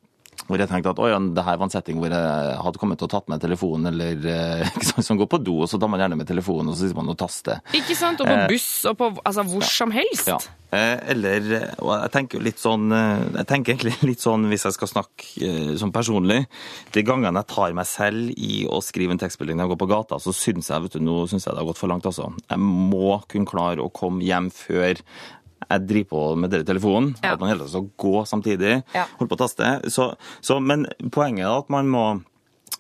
[0.50, 3.06] hvor jeg tenkte at ja, det her var en setting hvor jeg hadde kommet til
[3.06, 6.02] å tatt med telefonen, eller eh, sant, som går på do, og så tar man
[6.02, 7.60] gjerne med telefonen, og så sitter man og taster.
[7.78, 8.24] Ikke sant?
[8.24, 10.30] Og på Eh, buss og på altså, hvor som helst.
[10.32, 10.40] Ja.
[10.74, 15.54] Eh, Eller jeg tenker litt sånn Jeg tenker egentlig litt sånn, hvis jeg skal snakke
[15.82, 16.44] sånn personlig
[16.94, 19.90] De gangene jeg tar meg selv i å skrive en tekstmelding når jeg går på
[19.90, 22.30] gata, så syns jeg vet du, nå synes jeg det har gått for langt, altså.
[22.46, 25.02] Jeg må kunne klare å komme hjem før
[25.68, 27.14] jeg driver på med denne telefonen.
[27.24, 27.36] Ja.
[27.36, 28.82] At man hele tiden skal gå samtidig.
[28.96, 29.06] Ja.
[29.20, 29.78] Holde på å taste.
[29.92, 32.04] Så, så, men poenget er at man må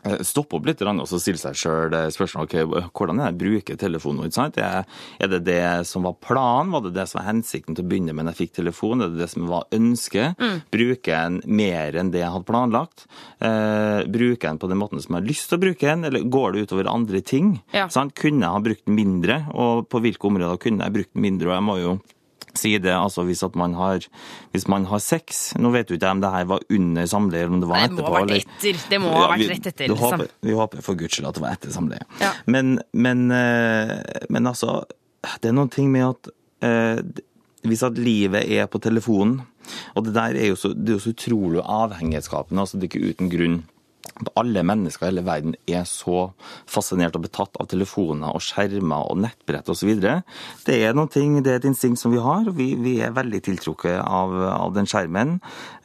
[0.07, 4.31] eh, stoppe opp litt og stille seg sjøl spørsmål okay, hvordan er jeg bruker telefonen.
[4.63, 6.73] Er, det det som var planen?
[6.73, 9.03] Var det det som var hensikten til å begynne med når jeg fikk telefon?
[9.05, 10.45] Er det det som var ønsket?
[10.73, 13.09] Bruker jeg den mer enn det jeg hadde planlagt?
[13.37, 16.07] Eh, bruker jeg den på den måten som jeg har lyst til å bruke den,
[16.09, 17.57] eller går det utover andre ting?
[17.75, 17.89] Ja.
[17.91, 18.15] Sant?
[18.17, 21.51] Kunne jeg ha brukt den mindre, og på hvilke områder kunne jeg brukt den mindre?
[21.51, 21.99] Og jeg må jo
[22.57, 23.99] si det, altså hvis at man har,
[24.51, 27.53] hvis man har sex Nå vet jo ikke om det her var under samleie, eller
[27.53, 27.95] om det var etterpå.
[27.95, 28.81] det må ha vært etter.
[28.89, 30.19] Det må ha vært vi- rett etter, liksom.
[30.19, 32.05] håper, vi håper for guds skyld at det var etter samleie.
[32.21, 32.31] Ja.
[32.47, 33.95] Men, men, eh,
[34.29, 34.83] men altså,
[35.41, 36.29] det er noen ting med at
[36.65, 37.01] eh,
[37.67, 39.41] hvis at livet er på telefonen,
[39.95, 42.93] og det der er jo så, det er jo så utrolig avhengighetsskapende, altså det er
[42.97, 43.59] ikke uten grunn.
[44.39, 46.29] Alle mennesker i hele verden er så
[46.69, 49.91] fascinert og betatt av telefoner og skjermer og nettbrett osv.
[50.65, 53.41] Det er noen ting, det er et instinkt som vi har, vi, vi er veldig
[53.47, 55.37] tiltrukket av, av den skjermen.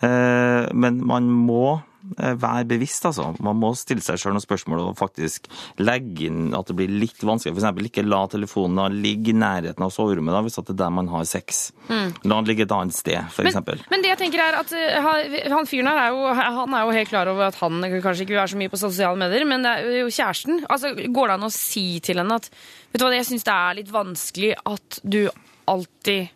[0.04, 1.80] Eh, men man må
[2.18, 3.30] være bevisst, altså.
[3.42, 5.46] Man må stille seg sjøl noen spørsmål og faktisk
[5.80, 7.54] legge inn at det blir litt vanskelig.
[7.56, 7.80] F.eks.
[7.88, 11.24] ikke la telefonen ligge i nærheten av soverommet da, hvis det er der man har
[11.28, 11.72] sex.
[11.88, 13.56] La den ligge et annet sted, f.eks.
[13.64, 14.74] Men, men det jeg tenker er at
[15.08, 18.26] han- han fyren her er jo, han er jo helt klar over at han kanskje
[18.26, 20.64] ikke vil være så mye på sosiale medier, men det er jo kjæresten.
[20.68, 22.50] Altså, går det an å si til henne at
[22.94, 25.24] Vet du hva, jeg syns det er litt vanskelig at du
[25.66, 26.28] alltid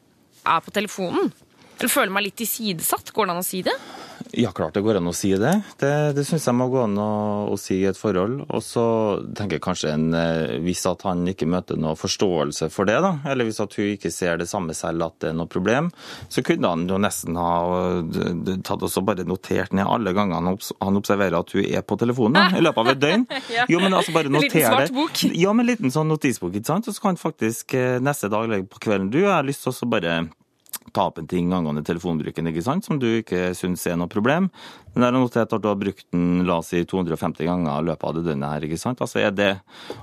[0.49, 1.29] er på telefonen?
[1.79, 3.13] Eller føler meg litt tilsidesatt?
[3.15, 3.75] Går det an å si det?
[4.33, 5.53] Ja, klart det går an å si det.
[5.81, 7.11] Det, det syns jeg må gå an å,
[7.53, 8.43] å si i et forhold.
[8.49, 8.85] Og så
[9.37, 13.15] tenker jeg kanskje en, eh, hvis at han ikke møter noe forståelse for det, da,
[13.29, 15.91] eller hvis at hun ikke ser det samme selv at det er noe problem,
[16.29, 17.53] så kunne han jo nesten ha
[18.67, 22.59] tatt også bare notert ned alle gangene han, observerer at hun er på telefonen da,
[22.59, 23.29] i løpet av et døgn.
[23.69, 24.93] Jo, men altså bare liten noter det.
[24.95, 25.21] bok.
[25.37, 26.89] Ja, med en liten sånn notisbok, ikke sant?
[26.89, 29.65] Og så kan han faktisk eh, neste dag legge på kvelden Du, jeg har lyst
[29.65, 30.19] til å bare
[30.95, 34.49] ta opp en ting angående telefonbruken ikke sant, som du ikke syns er noe problem.
[34.95, 37.87] Men jeg har notert at du har brukt den la oss si 250 ganger i
[37.87, 38.67] løpet av det døgnet her.
[38.67, 39.03] ikke sant?
[39.05, 39.51] Altså er det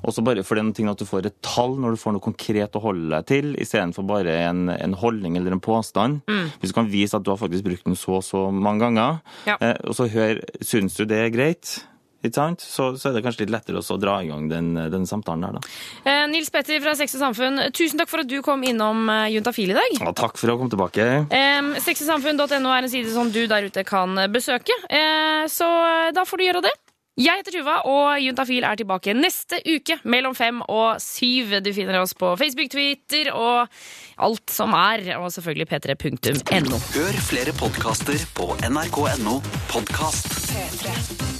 [0.06, 2.78] også bare for er ting at du får et tall når du får noe konkret
[2.80, 6.22] å holde deg til, istedenfor bare en, en holdning eller en påstand.
[6.62, 9.20] Hvis du kan vise at du har faktisk brukt den så og så mange ganger,
[9.50, 9.58] Ja.
[9.60, 11.82] eh, og så hør syns du det er greit.
[12.30, 12.64] Ikke sant?
[12.66, 15.46] Så, så er det kanskje litt lettere også å dra i gang den, den samtalen
[15.46, 15.76] der, da.
[16.06, 19.30] Eh, Nils Petter fra Sex og Samfunn, tusen takk for at du kom innom eh,
[19.36, 20.00] Juntafil i dag.
[20.00, 21.08] Ja, takk for å komme tilbake.
[21.30, 25.70] Um, Sexysamfunn.no er en side som du der ute kan besøke, eh, så
[26.16, 26.76] da får du gjøre det.
[27.16, 31.54] Jeg heter Tuva, og Juntafil er tilbake neste uke mellom fem og syv.
[31.64, 33.72] Du finner oss på Facebook, Twitter og
[34.20, 36.82] alt som er, og selvfølgelig p3.no.
[36.98, 39.40] Hør flere podkaster på nrk.no
[39.72, 40.28] podkast.
[40.52, 41.35] P3.